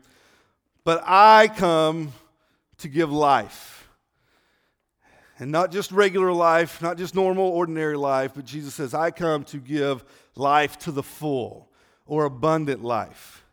but 0.86 1.04
I 1.06 1.50
come 1.50 2.14
to 2.80 2.88
give 2.88 3.12
life. 3.12 3.88
And 5.38 5.52
not 5.52 5.72
just 5.72 5.92
regular 5.92 6.32
life, 6.32 6.82
not 6.82 6.98
just 6.98 7.14
normal, 7.14 7.46
ordinary 7.46 7.98
life, 7.98 8.32
but 8.36 8.46
Jesus 8.46 8.74
says, 8.74 8.94
I 8.94 9.12
come 9.12 9.44
to 9.46 9.58
give 9.58 10.06
life 10.36 10.78
to 10.80 10.92
the 10.92 11.04
full 11.04 11.70
or 12.06 12.26
abundant 12.26 12.84
life. 12.84 13.44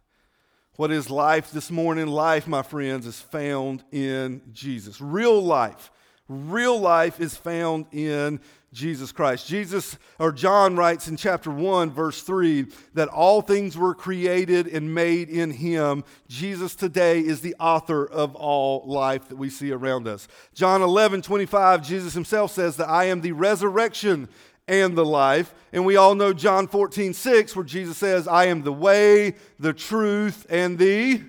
What 0.76 0.90
is 0.90 1.10
life 1.10 1.50
this 1.50 1.70
morning? 1.70 2.06
Life, 2.06 2.46
my 2.46 2.62
friends, 2.62 3.06
is 3.06 3.20
found 3.20 3.84
in 3.92 4.42
Jesus. 4.52 5.00
Real 5.00 5.42
life. 5.42 5.90
Real 6.28 6.78
life 6.78 7.20
is 7.20 7.36
found 7.36 7.86
in 7.92 8.40
Jesus 8.72 9.12
Christ. 9.12 9.46
Jesus, 9.46 9.98
or 10.18 10.32
John 10.32 10.76
writes 10.76 11.06
in 11.06 11.16
chapter 11.16 11.50
1, 11.50 11.90
verse 11.90 12.22
3, 12.22 12.66
that 12.94 13.08
all 13.08 13.42
things 13.42 13.76
were 13.76 13.94
created 13.94 14.66
and 14.66 14.94
made 14.94 15.28
in 15.28 15.50
him. 15.50 16.04
Jesus 16.26 16.74
today 16.74 17.20
is 17.20 17.42
the 17.42 17.54
author 17.60 18.06
of 18.06 18.34
all 18.34 18.84
life 18.86 19.28
that 19.28 19.36
we 19.36 19.50
see 19.50 19.72
around 19.72 20.08
us. 20.08 20.26
John 20.54 20.80
11, 20.80 21.22
25, 21.22 21.86
Jesus 21.86 22.14
himself 22.14 22.52
says 22.52 22.76
that 22.78 22.88
I 22.88 23.04
am 23.04 23.20
the 23.20 23.32
resurrection 23.32 24.28
and 24.66 24.96
the 24.96 25.04
life. 25.04 25.54
And 25.72 25.84
we 25.84 25.96
all 25.96 26.14
know 26.14 26.32
John 26.32 26.66
14, 26.66 27.12
6, 27.12 27.54
where 27.54 27.64
Jesus 27.64 27.98
says, 27.98 28.26
I 28.26 28.46
am 28.46 28.62
the 28.62 28.72
way, 28.72 29.34
the 29.58 29.74
truth, 29.74 30.46
and 30.48 30.78
the. 30.78 31.22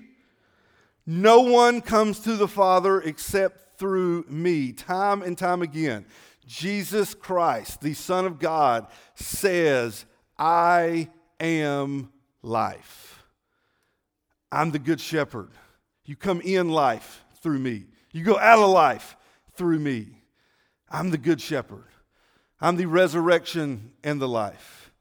No 1.05 1.41
one 1.41 1.81
comes 1.81 2.21
to 2.21 2.37
the 2.37 2.47
Father 2.47 3.01
except 3.01 3.77
through 3.77 4.25
me, 4.29 4.71
time 4.71 5.21
and 5.21 5.37
time 5.37 5.61
again. 5.61 6.05
Jesus 6.45 7.13
Christ, 7.13 7.81
the 7.81 7.93
Son 7.93 8.25
of 8.25 8.39
God, 8.39 8.87
says, 9.15 10.05
I 10.37 11.09
am 11.39 12.11
life. 12.41 13.23
I'm 14.51 14.71
the 14.71 14.79
good 14.79 15.01
shepherd. 15.01 15.49
You 16.05 16.15
come 16.15 16.41
in 16.41 16.69
life 16.69 17.23
through 17.41 17.59
me, 17.59 17.85
you 18.11 18.23
go 18.23 18.37
out 18.37 18.59
of 18.59 18.69
life 18.69 19.15
through 19.55 19.79
me. 19.79 20.07
I'm 20.89 21.09
the 21.09 21.17
good 21.17 21.41
shepherd. 21.41 21.85
I'm 22.61 22.75
the 22.77 22.85
resurrection 22.85 23.91
and 24.03 24.21
the 24.21 24.27
life. 24.27 24.91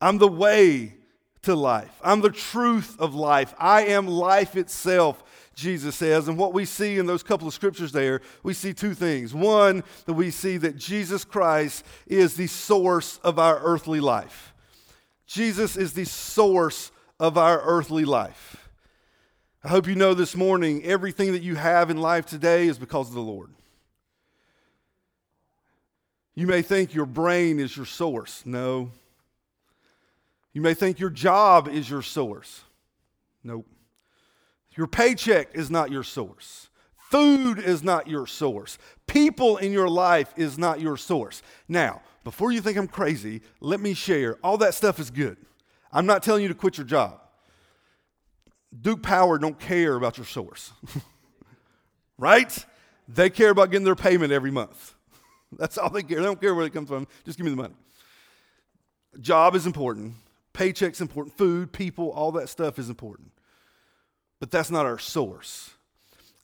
I'm 0.00 0.18
the 0.18 0.28
way 0.28 0.94
to 1.42 1.54
life. 1.54 1.92
I'm 2.02 2.20
the 2.20 2.30
truth 2.30 2.96
of 2.98 3.14
life. 3.14 3.54
I 3.58 3.86
am 3.86 4.06
life 4.06 4.56
itself, 4.56 5.22
Jesus 5.60 5.94
says. 5.94 6.26
And 6.26 6.38
what 6.38 6.54
we 6.54 6.64
see 6.64 6.98
in 6.98 7.06
those 7.06 7.22
couple 7.22 7.46
of 7.46 7.54
scriptures 7.54 7.92
there, 7.92 8.22
we 8.42 8.54
see 8.54 8.72
two 8.72 8.94
things. 8.94 9.34
One, 9.34 9.84
that 10.06 10.14
we 10.14 10.30
see 10.30 10.56
that 10.56 10.76
Jesus 10.76 11.24
Christ 11.24 11.84
is 12.06 12.34
the 12.34 12.46
source 12.46 13.18
of 13.22 13.38
our 13.38 13.60
earthly 13.60 14.00
life. 14.00 14.54
Jesus 15.26 15.76
is 15.76 15.92
the 15.92 16.06
source 16.06 16.90
of 17.20 17.36
our 17.36 17.60
earthly 17.62 18.04
life. 18.04 18.68
I 19.62 19.68
hope 19.68 19.86
you 19.86 19.94
know 19.94 20.14
this 20.14 20.34
morning 20.34 20.82
everything 20.84 21.32
that 21.32 21.42
you 21.42 21.54
have 21.56 21.90
in 21.90 21.98
life 21.98 22.24
today 22.24 22.66
is 22.66 22.78
because 22.78 23.08
of 23.08 23.14
the 23.14 23.20
Lord. 23.20 23.50
You 26.34 26.46
may 26.46 26.62
think 26.62 26.94
your 26.94 27.06
brain 27.06 27.60
is 27.60 27.76
your 27.76 27.84
source. 27.84 28.42
No. 28.46 28.92
You 30.54 30.62
may 30.62 30.72
think 30.72 30.98
your 30.98 31.10
job 31.10 31.68
is 31.68 31.90
your 31.90 32.02
source. 32.02 32.62
Nope. 33.44 33.66
Your 34.76 34.86
paycheck 34.86 35.48
is 35.54 35.70
not 35.70 35.90
your 35.90 36.02
source. 36.02 36.68
Food 37.10 37.58
is 37.58 37.82
not 37.82 38.06
your 38.06 38.26
source. 38.26 38.78
People 39.06 39.56
in 39.56 39.72
your 39.72 39.88
life 39.88 40.32
is 40.36 40.56
not 40.56 40.80
your 40.80 40.96
source. 40.96 41.42
Now, 41.68 42.02
before 42.22 42.52
you 42.52 42.60
think 42.60 42.78
I'm 42.78 42.86
crazy, 42.86 43.42
let 43.60 43.80
me 43.80 43.94
share 43.94 44.36
all 44.44 44.58
that 44.58 44.74
stuff 44.74 45.00
is 45.00 45.10
good. 45.10 45.36
I'm 45.92 46.06
not 46.06 46.22
telling 46.22 46.42
you 46.42 46.48
to 46.48 46.54
quit 46.54 46.78
your 46.78 46.86
job. 46.86 47.20
Duke 48.80 49.02
Power 49.02 49.38
don't 49.38 49.58
care 49.58 49.96
about 49.96 50.16
your 50.16 50.26
source. 50.26 50.72
right? 52.18 52.64
They 53.08 53.28
care 53.28 53.50
about 53.50 53.72
getting 53.72 53.84
their 53.84 53.96
payment 53.96 54.32
every 54.32 54.52
month. 54.52 54.94
That's 55.58 55.78
all 55.78 55.90
they 55.90 56.04
care. 56.04 56.18
They 56.18 56.24
don't 56.24 56.40
care 56.40 56.54
where 56.54 56.66
it 56.66 56.72
comes 56.72 56.88
from. 56.88 57.08
Just 57.24 57.36
give 57.36 57.44
me 57.44 57.50
the 57.50 57.56
money. 57.56 57.74
Job 59.20 59.56
is 59.56 59.66
important. 59.66 60.14
Paycheck's 60.52 61.00
important. 61.00 61.36
Food, 61.36 61.72
people, 61.72 62.12
all 62.12 62.30
that 62.32 62.48
stuff 62.48 62.78
is 62.78 62.88
important. 62.88 63.32
But 64.40 64.50
that's 64.50 64.70
not 64.70 64.86
our 64.86 64.98
source. 64.98 65.70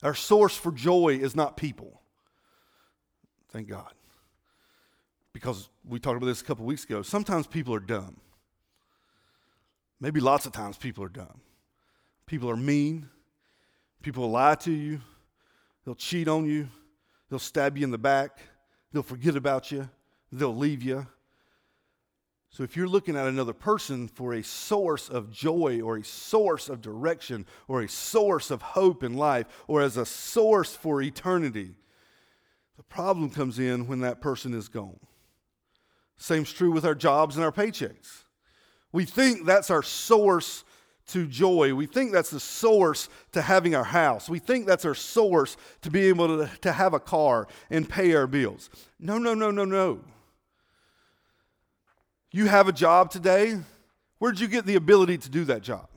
Our 0.03 0.15
source 0.15 0.57
for 0.57 0.71
joy 0.71 1.19
is 1.21 1.35
not 1.35 1.57
people. 1.57 2.01
Thank 3.49 3.69
God. 3.69 3.93
Because 5.33 5.69
we 5.85 5.99
talked 5.99 6.19
about 6.19 6.27
this 6.27 6.43
a 6.43 6.45
couple 6.45 6.67
weeks 6.67 6.85
ago. 6.85 7.03
Sometimes 7.03 7.47
people 7.47 7.75
are 7.75 7.81
dumb. 7.81 8.17
Maybe 9.99 10.21
lots 10.21 10.45
of 10.45 10.53
times 10.53 10.77
people 10.77 11.03
are 11.05 11.09
dumb. 11.09 11.41
People 12.27 12.51
are 12.51 12.57
mean. 12.57 13.09
People 14.03 14.25
will 14.25 14.31
lie 14.31 14.57
to 14.57 14.71
you. 14.71 15.01
They'll 15.85 15.95
cheat 15.95 16.29
on 16.29 16.45
you. 16.45 16.69
They'll 17.31 17.39
stab 17.39 17.79
you 17.79 17.85
in 17.85 17.91
the 17.91 17.99
back. 17.99 18.41
They'll 18.93 19.03
forget 19.03 19.37
about 19.37 19.73
you. 19.73 19.89
They'll 20.31 20.55
leave 20.55 20.83
you. 20.83 21.07
So, 22.57 22.63
if 22.63 22.75
you're 22.75 22.89
looking 22.89 23.17
at 23.17 23.27
another 23.27 23.53
person 23.53 24.09
for 24.09 24.33
a 24.33 24.43
source 24.43 25.11
of 25.11 25.31
joy 25.31 25.83
or 25.83 25.99
a 25.99 26.03
source 26.03 26.71
of 26.71 26.81
direction 26.81 27.45
or 27.69 27.83
a 27.83 27.89
source 27.89 28.51
of 28.51 28.63
hope 28.63 29.03
in 29.03 29.13
life 29.13 29.47
or 29.69 29.83
as 29.83 29.99
a 29.99 30.07
source 30.07 30.75
for 30.75 31.03
eternity, 31.03 31.75
the 32.79 32.83
problem 32.83 33.29
comes 33.29 33.59
in 33.59 33.87
when 33.87 34.01
that 34.01 34.23
person 34.23 34.55
is 34.55 34.69
gone. 34.69 34.99
Same's 36.17 36.51
true 36.51 36.73
with 36.73 36.87
our 36.87 36.95
jobs 36.95 37.37
and 37.37 37.45
our 37.45 37.53
paychecks. 37.53 38.23
We 38.91 39.05
think 39.05 39.45
that's 39.45 39.71
our 39.71 39.83
source 39.83 40.65
to 41.09 41.27
joy. 41.27 41.75
We 41.75 41.85
think 41.85 42.11
that's 42.11 42.31
the 42.31 42.41
source 42.41 43.11
to 43.33 43.43
having 43.43 43.75
our 43.75 43.85
house. 43.85 44.31
We 44.31 44.39
think 44.39 44.65
that's 44.65 44.87
our 44.87 44.95
source 44.95 45.59
to 45.83 45.91
be 45.91 46.09
able 46.09 46.29
to, 46.29 46.51
to 46.63 46.73
have 46.73 46.95
a 46.95 47.01
car 47.01 47.49
and 47.69 47.87
pay 47.87 48.15
our 48.15 48.27
bills. 48.27 48.71
No, 48.99 49.19
no, 49.19 49.35
no, 49.35 49.51
no, 49.51 49.67
no. 49.67 50.01
You 52.37 52.45
have 52.49 52.69
a 52.69 52.73
job 52.73 53.11
today. 53.11 53.59
Where'd 54.19 54.39
you 54.39 54.47
get 54.47 54.67
the 54.67 54.75
ability 54.75 55.17
to 55.17 55.31
do 55.31 55.47
that 55.47 55.63
job? 55.63 55.89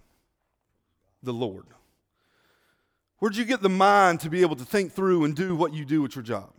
The 1.21 1.33
Lord. 1.33 1.65
Where'd 3.17 3.35
you 3.35 3.43
get 3.43 3.61
the 3.61 3.67
mind 3.67 4.21
to 4.21 4.29
be 4.29 4.39
able 4.39 4.55
to 4.55 4.63
think 4.63 4.93
through 4.93 5.25
and 5.25 5.35
do 5.35 5.53
what 5.53 5.73
you 5.73 5.83
do 5.83 6.05
at 6.05 6.15
your 6.15 6.23
job? 6.23 6.53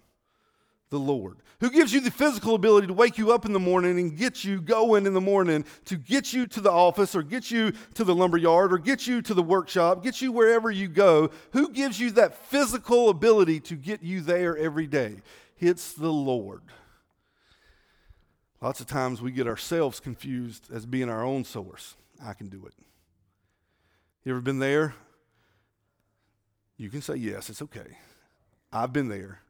The 0.90 0.98
Lord. 0.98 1.38
Who 1.60 1.70
gives 1.70 1.94
you 1.94 2.02
the 2.02 2.10
physical 2.10 2.54
ability 2.54 2.88
to 2.88 2.92
wake 2.92 3.16
you 3.16 3.32
up 3.32 3.46
in 3.46 3.54
the 3.54 3.58
morning 3.58 3.98
and 3.98 4.18
get 4.18 4.44
you 4.44 4.60
going 4.60 5.06
in 5.06 5.14
the 5.14 5.20
morning 5.22 5.64
to 5.86 5.96
get 5.96 6.34
you 6.34 6.46
to 6.48 6.60
the 6.60 6.70
office 6.70 7.16
or 7.16 7.22
get 7.22 7.50
you 7.50 7.72
to 7.94 8.04
the 8.04 8.14
lumber 8.14 8.36
yard 8.36 8.74
or 8.74 8.78
get 8.78 9.06
you 9.06 9.22
to 9.22 9.32
the 9.32 9.42
workshop, 9.42 10.02
get 10.02 10.20
you 10.20 10.30
wherever 10.30 10.70
you 10.70 10.88
go? 10.88 11.30
Who 11.52 11.70
gives 11.70 11.98
you 11.98 12.10
that 12.10 12.36
physical 12.48 13.08
ability 13.08 13.60
to 13.60 13.76
get 13.76 14.02
you 14.02 14.20
there 14.20 14.58
every 14.58 14.86
day? 14.86 15.22
It's 15.58 15.94
the 15.94 16.12
Lord. 16.12 16.60
Lots 18.60 18.80
of 18.80 18.86
times 18.86 19.22
we 19.22 19.32
get 19.32 19.46
ourselves 19.46 20.00
confused 20.00 20.68
as 20.72 20.84
being 20.84 21.08
our 21.08 21.24
own 21.24 21.44
source. 21.44 21.96
I 22.22 22.34
can 22.34 22.48
do 22.48 22.66
it. 22.66 22.74
You 24.24 24.32
ever 24.32 24.42
been 24.42 24.58
there? 24.58 24.94
You 26.76 26.90
can 26.90 27.00
say 27.00 27.16
yes, 27.16 27.48
it's 27.48 27.62
okay. 27.62 27.96
I've 28.72 28.92
been 28.92 29.08
there. 29.08 29.40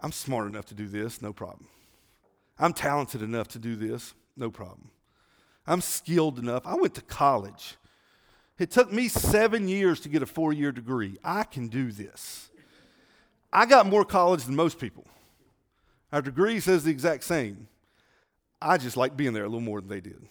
I'm 0.00 0.12
smart 0.12 0.48
enough 0.48 0.66
to 0.66 0.74
do 0.74 0.88
this, 0.88 1.22
no 1.22 1.32
problem. 1.32 1.68
I'm 2.58 2.72
talented 2.72 3.22
enough 3.22 3.48
to 3.48 3.58
do 3.58 3.76
this, 3.76 4.14
no 4.36 4.50
problem. 4.50 4.90
I'm 5.66 5.80
skilled 5.80 6.38
enough. 6.38 6.66
I 6.66 6.74
went 6.74 6.94
to 6.94 7.02
college. 7.02 7.76
It 8.58 8.70
took 8.70 8.92
me 8.92 9.08
seven 9.08 9.68
years 9.68 10.00
to 10.00 10.08
get 10.08 10.22
a 10.22 10.26
four 10.26 10.52
year 10.52 10.72
degree. 10.72 11.16
I 11.22 11.44
can 11.44 11.68
do 11.68 11.92
this. 11.92 12.50
I 13.52 13.66
got 13.66 13.86
more 13.86 14.04
college 14.04 14.44
than 14.44 14.56
most 14.56 14.78
people. 14.78 15.04
Our 16.12 16.22
degree 16.22 16.58
says 16.60 16.84
the 16.84 16.90
exact 16.90 17.24
same. 17.24 17.68
I 18.62 18.78
just 18.78 18.96
like 18.96 19.16
being 19.16 19.32
there 19.32 19.44
a 19.44 19.48
little 19.48 19.60
more 19.60 19.80
than 19.80 19.90
they 19.90 20.00
did. 20.00 20.22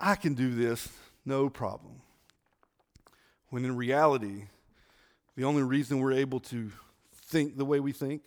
I 0.00 0.16
can 0.16 0.34
do 0.34 0.54
this, 0.54 0.88
no 1.24 1.48
problem. 1.48 2.02
When 3.50 3.64
in 3.64 3.76
reality, 3.76 4.46
the 5.36 5.44
only 5.44 5.62
reason 5.62 6.00
we're 6.00 6.12
able 6.12 6.40
to 6.40 6.70
think 7.26 7.56
the 7.56 7.64
way 7.64 7.80
we 7.80 7.92
think, 7.92 8.22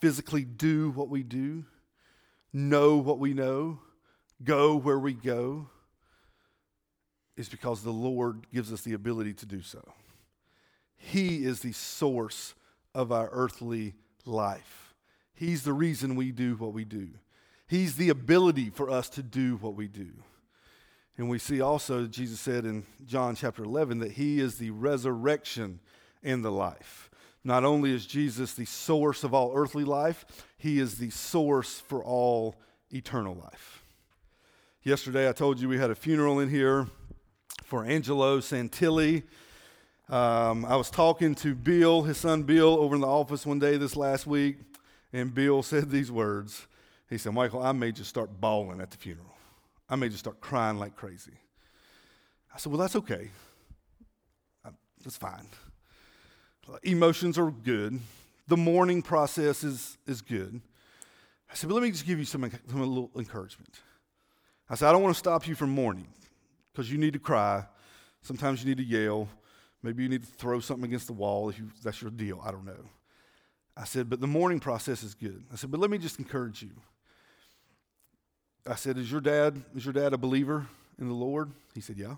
physically 0.00 0.44
do 0.44 0.90
what 0.90 1.08
we 1.08 1.22
do, 1.22 1.64
know 2.52 2.96
what 2.96 3.18
we 3.18 3.34
know, 3.34 3.80
go 4.42 4.76
where 4.76 4.98
we 4.98 5.12
go, 5.12 5.68
is 7.36 7.48
because 7.48 7.82
the 7.82 7.90
Lord 7.90 8.46
gives 8.52 8.72
us 8.72 8.82
the 8.82 8.92
ability 8.92 9.34
to 9.34 9.46
do 9.46 9.62
so. 9.62 9.92
He 10.96 11.44
is 11.44 11.60
the 11.60 11.72
source 11.72 12.54
of 12.94 13.10
our 13.10 13.28
earthly 13.32 13.94
life. 14.24 14.94
He's 15.34 15.64
the 15.64 15.72
reason 15.72 16.14
we 16.14 16.30
do 16.30 16.54
what 16.54 16.72
we 16.72 16.84
do. 16.84 17.08
He's 17.66 17.96
the 17.96 18.10
ability 18.10 18.70
for 18.70 18.90
us 18.90 19.08
to 19.10 19.22
do 19.22 19.56
what 19.56 19.74
we 19.74 19.88
do. 19.88 20.10
And 21.16 21.28
we 21.28 21.38
see 21.38 21.60
also, 21.60 22.06
Jesus 22.06 22.40
said 22.40 22.64
in 22.64 22.84
John 23.06 23.36
chapter 23.36 23.62
11, 23.62 24.00
that 24.00 24.12
He 24.12 24.40
is 24.40 24.58
the 24.58 24.70
resurrection 24.70 25.80
and 26.22 26.44
the 26.44 26.50
life. 26.50 27.10
Not 27.44 27.64
only 27.64 27.92
is 27.92 28.06
Jesus 28.06 28.54
the 28.54 28.64
source 28.64 29.22
of 29.22 29.32
all 29.32 29.52
earthly 29.54 29.84
life, 29.84 30.24
He 30.56 30.78
is 30.78 30.98
the 30.98 31.10
source 31.10 31.80
for 31.80 32.02
all 32.02 32.56
eternal 32.90 33.34
life. 33.34 33.82
Yesterday, 34.82 35.28
I 35.28 35.32
told 35.32 35.60
you 35.60 35.68
we 35.68 35.78
had 35.78 35.90
a 35.90 35.94
funeral 35.94 36.40
in 36.40 36.50
here 36.50 36.88
for 37.64 37.84
Angelo 37.84 38.40
Santilli. 38.40 39.22
Um, 40.10 40.66
I 40.66 40.76
was 40.76 40.90
talking 40.90 41.34
to 41.36 41.54
Bill, 41.54 42.02
his 42.02 42.18
son 42.18 42.42
Bill, 42.42 42.76
over 42.78 42.94
in 42.94 43.00
the 43.00 43.06
office 43.06 43.46
one 43.46 43.58
day 43.58 43.78
this 43.78 43.96
last 43.96 44.26
week, 44.26 44.58
and 45.12 45.32
Bill 45.32 45.62
said 45.62 45.90
these 45.90 46.12
words 46.12 46.66
he 47.10 47.18
said, 47.18 47.34
Michael, 47.34 47.62
I 47.62 47.72
may 47.72 47.92
just 47.92 48.10
start 48.10 48.40
bawling 48.40 48.80
at 48.80 48.90
the 48.90 48.96
funeral. 48.96 49.34
I 49.88 49.96
may 49.96 50.08
just 50.08 50.20
start 50.20 50.40
crying 50.40 50.78
like 50.78 50.96
crazy. 50.96 51.32
I 52.54 52.58
said, 52.58 52.72
Well, 52.72 52.80
that's 52.80 52.96
okay. 52.96 53.30
That's 55.02 55.16
fine. 55.18 55.46
Emotions 56.82 57.38
are 57.38 57.50
good. 57.50 58.00
The 58.48 58.56
mourning 58.56 59.02
process 59.02 59.62
is, 59.62 59.98
is 60.06 60.22
good. 60.22 60.60
I 61.50 61.54
said, 61.54 61.68
But 61.68 61.74
let 61.74 61.82
me 61.82 61.90
just 61.90 62.06
give 62.06 62.18
you 62.18 62.24
some, 62.24 62.50
some 62.68 62.80
little 62.80 63.10
encouragement. 63.16 63.80
I 64.68 64.76
said, 64.76 64.88
I 64.88 64.92
don't 64.92 65.02
want 65.02 65.14
to 65.14 65.18
stop 65.18 65.46
you 65.46 65.54
from 65.54 65.70
mourning 65.70 66.08
because 66.72 66.90
you 66.90 66.96
need 66.96 67.12
to 67.12 67.18
cry. 67.18 67.66
Sometimes 68.22 68.62
you 68.62 68.68
need 68.68 68.78
to 68.78 68.84
yell. 68.84 69.28
Maybe 69.82 70.02
you 70.02 70.08
need 70.08 70.22
to 70.22 70.28
throw 70.28 70.60
something 70.60 70.86
against 70.86 71.06
the 71.06 71.12
wall 71.12 71.50
if 71.50 71.58
you, 71.58 71.68
that's 71.82 72.00
your 72.00 72.10
deal. 72.10 72.40
I 72.42 72.50
don't 72.50 72.64
know. 72.64 72.88
I 73.76 73.84
said, 73.84 74.08
But 74.08 74.20
the 74.20 74.26
mourning 74.26 74.60
process 74.60 75.02
is 75.02 75.14
good. 75.14 75.44
I 75.52 75.56
said, 75.56 75.70
But 75.70 75.80
let 75.80 75.90
me 75.90 75.98
just 75.98 76.18
encourage 76.18 76.62
you. 76.62 76.70
I 78.66 78.76
said, 78.76 78.96
Is 78.96 79.10
your 79.10 79.20
dad, 79.20 79.62
is 79.76 79.84
your 79.84 79.92
dad 79.92 80.12
a 80.12 80.18
believer 80.18 80.66
in 80.98 81.08
the 81.08 81.14
Lord? 81.14 81.50
He 81.74 81.80
said, 81.80 81.98
Yeah. 81.98 82.16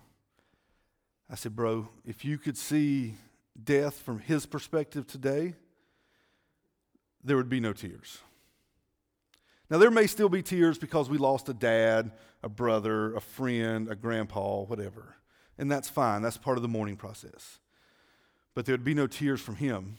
I 1.29 1.35
said, 1.35 1.55
Bro, 1.55 1.89
if 2.05 2.23
you 2.23 2.37
could 2.37 2.57
see 2.57 3.15
death 3.61 3.95
from 3.99 4.19
his 4.19 4.45
perspective 4.45 5.07
today, 5.07 5.55
there 7.23 7.35
would 7.35 7.49
be 7.49 7.59
no 7.59 7.73
tears. 7.73 8.19
Now, 9.69 9.77
there 9.77 9.91
may 9.91 10.07
still 10.07 10.29
be 10.29 10.41
tears 10.41 10.77
because 10.77 11.09
we 11.09 11.17
lost 11.17 11.49
a 11.49 11.53
dad, 11.53 12.11
a 12.41 12.47
brother, 12.47 13.13
a 13.15 13.19
friend, 13.19 13.91
a 13.91 13.95
grandpa, 13.95 14.61
whatever. 14.61 15.15
And 15.57 15.69
that's 15.69 15.89
fine. 15.89 16.21
That's 16.21 16.37
part 16.37 16.57
of 16.57 16.61
the 16.61 16.69
mourning 16.69 16.95
process. 16.95 17.59
But 18.53 18.65
there 18.65 18.73
would 18.73 18.85
be 18.85 18.93
no 18.93 19.07
tears 19.07 19.41
from 19.41 19.55
him. 19.55 19.97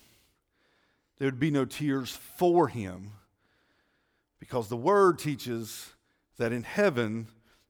There 1.18 1.26
would 1.26 1.40
be 1.40 1.50
no 1.50 1.66
tears 1.66 2.10
for 2.10 2.68
him 2.68 3.12
because 4.38 4.68
the 4.68 4.76
word 4.76 5.18
teaches 5.18 5.90
that 6.38 6.52
in 6.52 6.62
heaven, 6.62 7.26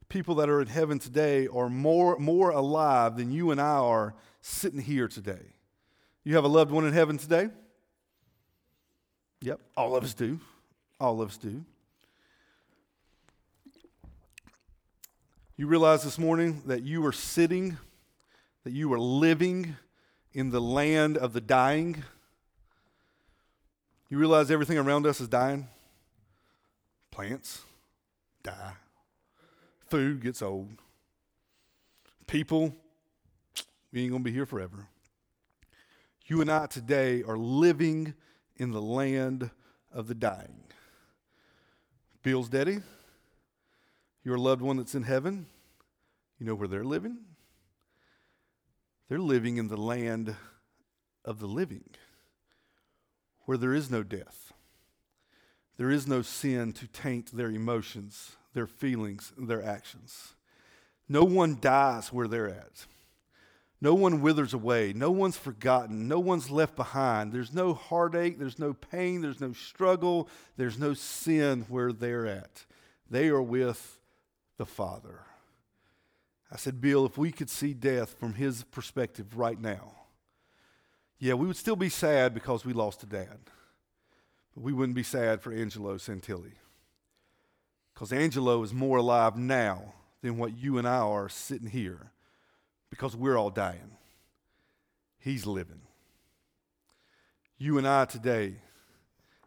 people 0.08 0.36
that 0.36 0.48
are 0.48 0.60
in 0.60 0.68
heaven 0.68 0.98
today 0.98 1.48
are 1.48 1.68
more, 1.68 2.18
more 2.18 2.50
alive 2.50 3.16
than 3.16 3.32
you 3.32 3.50
and 3.50 3.60
I 3.60 3.78
are 3.78 4.14
sitting 4.40 4.80
here 4.80 5.08
today. 5.08 5.54
You 6.24 6.34
have 6.36 6.44
a 6.44 6.48
loved 6.48 6.70
one 6.70 6.86
in 6.86 6.92
heaven 6.92 7.18
today? 7.18 7.48
Yep, 9.40 9.60
all 9.76 9.96
of 9.96 10.04
us 10.04 10.14
do. 10.14 10.38
All 11.00 11.20
of 11.20 11.30
us 11.30 11.36
do. 11.36 11.64
You 15.56 15.66
realize 15.66 16.04
this 16.04 16.18
morning 16.18 16.62
that 16.66 16.82
you 16.82 17.04
are 17.06 17.12
sitting, 17.12 17.78
that 18.64 18.72
you 18.72 18.92
are 18.92 18.98
living 18.98 19.76
in 20.32 20.50
the 20.50 20.60
land 20.60 21.16
of 21.16 21.32
the 21.32 21.40
dying. 21.40 22.04
You 24.08 24.18
realize 24.18 24.50
everything 24.50 24.78
around 24.78 25.06
us 25.06 25.20
is 25.20 25.28
dying? 25.28 25.68
Plants 27.10 27.62
food 29.90 30.22
gets 30.22 30.42
old, 30.42 30.68
people, 32.26 32.74
we 33.92 34.02
ain't 34.02 34.12
gonna 34.12 34.24
be 34.24 34.32
here 34.32 34.46
forever. 34.46 34.88
You 36.26 36.40
and 36.40 36.50
I 36.50 36.66
today 36.66 37.22
are 37.22 37.38
living 37.38 38.14
in 38.56 38.70
the 38.70 38.82
land 38.82 39.50
of 39.92 40.08
the 40.08 40.14
dying. 40.14 40.64
Bill's 42.22 42.48
daddy, 42.48 42.78
your 44.24 44.36
loved 44.36 44.60
one 44.60 44.76
that's 44.76 44.94
in 44.94 45.04
heaven, 45.04 45.46
you 46.38 46.46
know 46.46 46.54
where 46.54 46.68
they're 46.68 46.84
living? 46.84 47.18
They're 49.08 49.18
living 49.18 49.56
in 49.56 49.68
the 49.68 49.76
land 49.76 50.36
of 51.24 51.40
the 51.40 51.46
living, 51.46 51.88
where 53.46 53.56
there 53.56 53.74
is 53.74 53.90
no 53.90 54.02
death. 54.02 54.52
There 55.78 55.90
is 55.90 56.06
no 56.06 56.22
sin 56.22 56.72
to 56.74 56.86
taint 56.86 57.34
their 57.34 57.50
emotions, 57.50 58.36
their 58.58 58.66
feelings, 58.66 59.32
their 59.38 59.62
actions. 59.62 60.34
No 61.08 61.22
one 61.22 61.58
dies 61.60 62.12
where 62.12 62.26
they're 62.26 62.48
at. 62.48 62.86
No 63.80 63.94
one 63.94 64.20
withers 64.20 64.52
away. 64.52 64.92
No 64.92 65.12
one's 65.12 65.36
forgotten. 65.36 66.08
No 66.08 66.18
one's 66.18 66.50
left 66.50 66.74
behind. 66.74 67.32
There's 67.32 67.54
no 67.54 67.72
heartache. 67.72 68.36
There's 68.36 68.58
no 68.58 68.72
pain. 68.72 69.20
There's 69.22 69.40
no 69.40 69.52
struggle. 69.52 70.28
There's 70.56 70.76
no 70.76 70.92
sin 70.92 71.66
where 71.68 71.92
they're 71.92 72.26
at. 72.26 72.64
They 73.08 73.28
are 73.28 73.40
with 73.40 74.00
the 74.56 74.66
Father. 74.66 75.20
I 76.50 76.56
said, 76.56 76.80
Bill, 76.80 77.06
if 77.06 77.16
we 77.16 77.30
could 77.30 77.50
see 77.50 77.74
death 77.74 78.16
from 78.18 78.34
his 78.34 78.64
perspective 78.64 79.38
right 79.38 79.60
now, 79.60 79.92
yeah, 81.20 81.34
we 81.34 81.46
would 81.46 81.56
still 81.56 81.76
be 81.76 81.90
sad 81.90 82.34
because 82.34 82.64
we 82.64 82.72
lost 82.72 83.04
a 83.04 83.06
dad. 83.06 83.38
But 84.52 84.64
we 84.64 84.72
wouldn't 84.72 84.96
be 84.96 85.04
sad 85.04 85.42
for 85.42 85.52
Angelo 85.52 85.94
Santilli. 85.96 86.54
Because 87.98 88.12
Angelo 88.12 88.62
is 88.62 88.72
more 88.72 88.98
alive 88.98 89.36
now 89.36 89.92
than 90.22 90.38
what 90.38 90.56
you 90.56 90.78
and 90.78 90.86
I 90.86 90.98
are 90.98 91.28
sitting 91.28 91.68
here 91.68 92.12
because 92.90 93.16
we're 93.16 93.36
all 93.36 93.50
dying. 93.50 93.96
He's 95.18 95.46
living. 95.46 95.80
You 97.58 97.76
and 97.76 97.88
I 97.88 98.04
today 98.04 98.54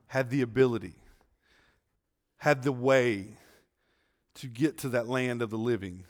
have 0.07 0.29
the 0.29 0.41
ability, 0.41 0.95
have 2.39 2.61
the 2.61 2.73
way 2.73 3.37
to 4.35 4.47
get 4.47 4.79
to 4.79 4.89
that 4.89 5.07
land 5.07 5.41
of 5.41 5.49
the 5.49 5.57
living 5.57 6.03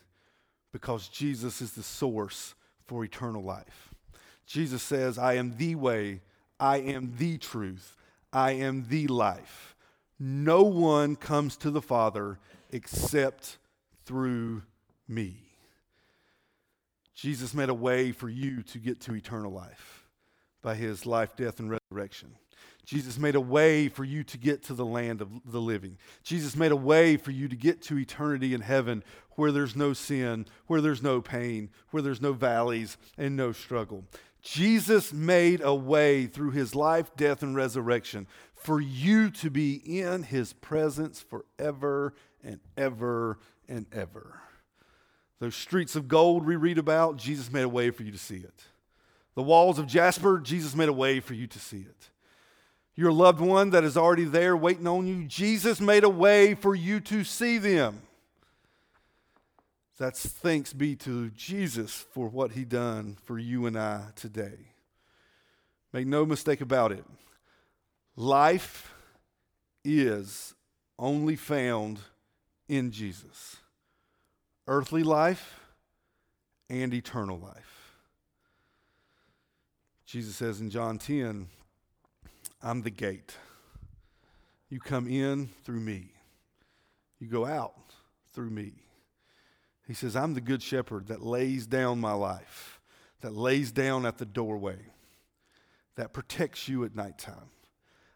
because 0.71 1.09
Jesus 1.09 1.61
is 1.61 1.73
the 1.73 1.83
source 1.83 2.55
for 2.87 3.03
eternal 3.05 3.43
life. 3.43 3.93
Jesus 4.47 4.81
says, 4.81 5.19
I 5.19 5.35
am 5.35 5.57
the 5.57 5.75
way, 5.75 6.21
I 6.59 6.77
am 6.77 7.13
the 7.19 7.37
truth, 7.37 7.95
I 8.33 8.53
am 8.53 8.87
the 8.89 9.05
life. 9.05 9.70
No 10.23 10.61
one 10.61 11.15
comes 11.15 11.57
to 11.57 11.71
the 11.71 11.81
Father 11.81 12.37
except 12.69 13.57
through 14.05 14.61
me. 15.07 15.37
Jesus 17.15 17.55
made 17.55 17.69
a 17.69 17.73
way 17.73 18.11
for 18.11 18.29
you 18.29 18.61
to 18.61 18.77
get 18.77 19.01
to 19.01 19.15
eternal 19.15 19.51
life 19.51 20.05
by 20.61 20.75
his 20.75 21.07
life, 21.07 21.35
death, 21.35 21.59
and 21.59 21.71
resurrection. 21.71 22.35
Jesus 22.85 23.17
made 23.17 23.33
a 23.33 23.41
way 23.41 23.89
for 23.89 24.03
you 24.03 24.23
to 24.25 24.37
get 24.37 24.61
to 24.65 24.75
the 24.75 24.85
land 24.85 25.21
of 25.21 25.29
the 25.43 25.59
living. 25.59 25.97
Jesus 26.21 26.55
made 26.55 26.71
a 26.71 26.75
way 26.75 27.17
for 27.17 27.31
you 27.31 27.47
to 27.47 27.55
get 27.55 27.81
to 27.83 27.97
eternity 27.97 28.53
in 28.53 28.61
heaven 28.61 29.03
where 29.31 29.51
there's 29.51 29.75
no 29.75 29.91
sin, 29.91 30.45
where 30.67 30.81
there's 30.81 31.01
no 31.01 31.19
pain, 31.19 31.71
where 31.89 32.03
there's 32.03 32.21
no 32.21 32.33
valleys 32.33 32.95
and 33.17 33.35
no 33.35 33.51
struggle. 33.51 34.05
Jesus 34.41 35.13
made 35.13 35.61
a 35.61 35.73
way 35.73 36.25
through 36.25 36.51
his 36.51 36.73
life, 36.73 37.15
death, 37.15 37.43
and 37.43 37.55
resurrection 37.55 38.27
for 38.61 38.79
you 38.79 39.31
to 39.31 39.49
be 39.49 39.73
in 39.73 40.23
his 40.23 40.53
presence 40.53 41.19
forever 41.19 42.13
and 42.43 42.59
ever 42.77 43.39
and 43.67 43.85
ever. 43.91 44.39
Those 45.39 45.55
streets 45.55 45.95
of 45.95 46.07
gold 46.07 46.45
we 46.45 46.55
read 46.55 46.77
about, 46.77 47.17
Jesus 47.17 47.51
made 47.51 47.63
a 47.63 47.69
way 47.69 47.89
for 47.89 48.03
you 48.03 48.11
to 48.11 48.17
see 48.17 48.35
it. 48.35 48.63
The 49.35 49.41
walls 49.41 49.79
of 49.79 49.87
jasper, 49.87 50.39
Jesus 50.39 50.75
made 50.75 50.89
a 50.89 50.93
way 50.93 51.19
for 51.19 51.33
you 51.33 51.47
to 51.47 51.59
see 51.59 51.79
it. 51.79 52.09
Your 52.95 53.11
loved 53.11 53.39
one 53.39 53.71
that 53.71 53.83
is 53.83 53.97
already 53.97 54.25
there 54.25 54.55
waiting 54.55 54.87
on 54.87 55.07
you, 55.07 55.23
Jesus 55.25 55.81
made 55.81 56.03
a 56.03 56.09
way 56.09 56.53
for 56.53 56.75
you 56.75 56.99
to 56.99 57.23
see 57.23 57.57
them. 57.57 58.01
That's 59.97 60.27
thanks 60.27 60.73
be 60.73 60.95
to 60.97 61.29
Jesus 61.29 61.93
for 61.93 62.27
what 62.27 62.51
he 62.51 62.65
done 62.65 63.17
for 63.23 63.39
you 63.39 63.65
and 63.65 63.77
I 63.77 64.05
today. 64.15 64.73
Make 65.93 66.07
no 66.07 66.25
mistake 66.25 66.61
about 66.61 66.91
it. 66.91 67.05
Life 68.15 68.93
is 69.83 70.53
only 70.99 71.35
found 71.35 71.99
in 72.67 72.91
Jesus 72.91 73.57
earthly 74.67 75.03
life 75.03 75.59
and 76.69 76.93
eternal 76.93 77.37
life. 77.37 77.97
Jesus 80.05 80.35
says 80.35 80.61
in 80.61 80.69
John 80.69 80.97
10, 80.97 81.47
I'm 82.61 82.81
the 82.81 82.89
gate. 82.89 83.35
You 84.69 84.79
come 84.79 85.07
in 85.07 85.49
through 85.63 85.79
me, 85.81 86.11
you 87.19 87.27
go 87.27 87.45
out 87.45 87.93
through 88.33 88.49
me. 88.49 88.73
He 89.87 89.93
says, 89.93 90.15
I'm 90.15 90.33
the 90.33 90.41
good 90.41 90.63
shepherd 90.63 91.07
that 91.07 91.21
lays 91.21 91.67
down 91.67 91.99
my 91.99 92.13
life, 92.13 92.79
that 93.19 93.35
lays 93.35 93.73
down 93.73 94.05
at 94.05 94.17
the 94.17 94.25
doorway, 94.25 94.77
that 95.95 96.13
protects 96.13 96.69
you 96.69 96.85
at 96.85 96.95
nighttime. 96.95 97.49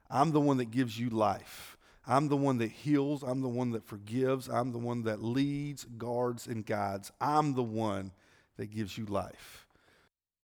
I'm 0.09 0.31
the 0.31 0.41
one 0.41 0.57
that 0.57 0.71
gives 0.71 0.99
you 0.99 1.09
life. 1.09 1.77
I'm 2.07 2.27
the 2.27 2.37
one 2.37 2.59
that 2.59 2.71
heals. 2.71 3.23
I'm 3.23 3.41
the 3.41 3.49
one 3.49 3.71
that 3.71 3.83
forgives. 3.83 4.47
I'm 4.47 4.71
the 4.71 4.77
one 4.77 5.03
that 5.03 5.23
leads, 5.23 5.85
guards, 5.97 6.47
and 6.47 6.65
guides. 6.65 7.11
I'm 7.19 7.53
the 7.53 7.63
one 7.63 8.11
that 8.57 8.67
gives 8.67 8.97
you 8.97 9.05
life. 9.05 9.64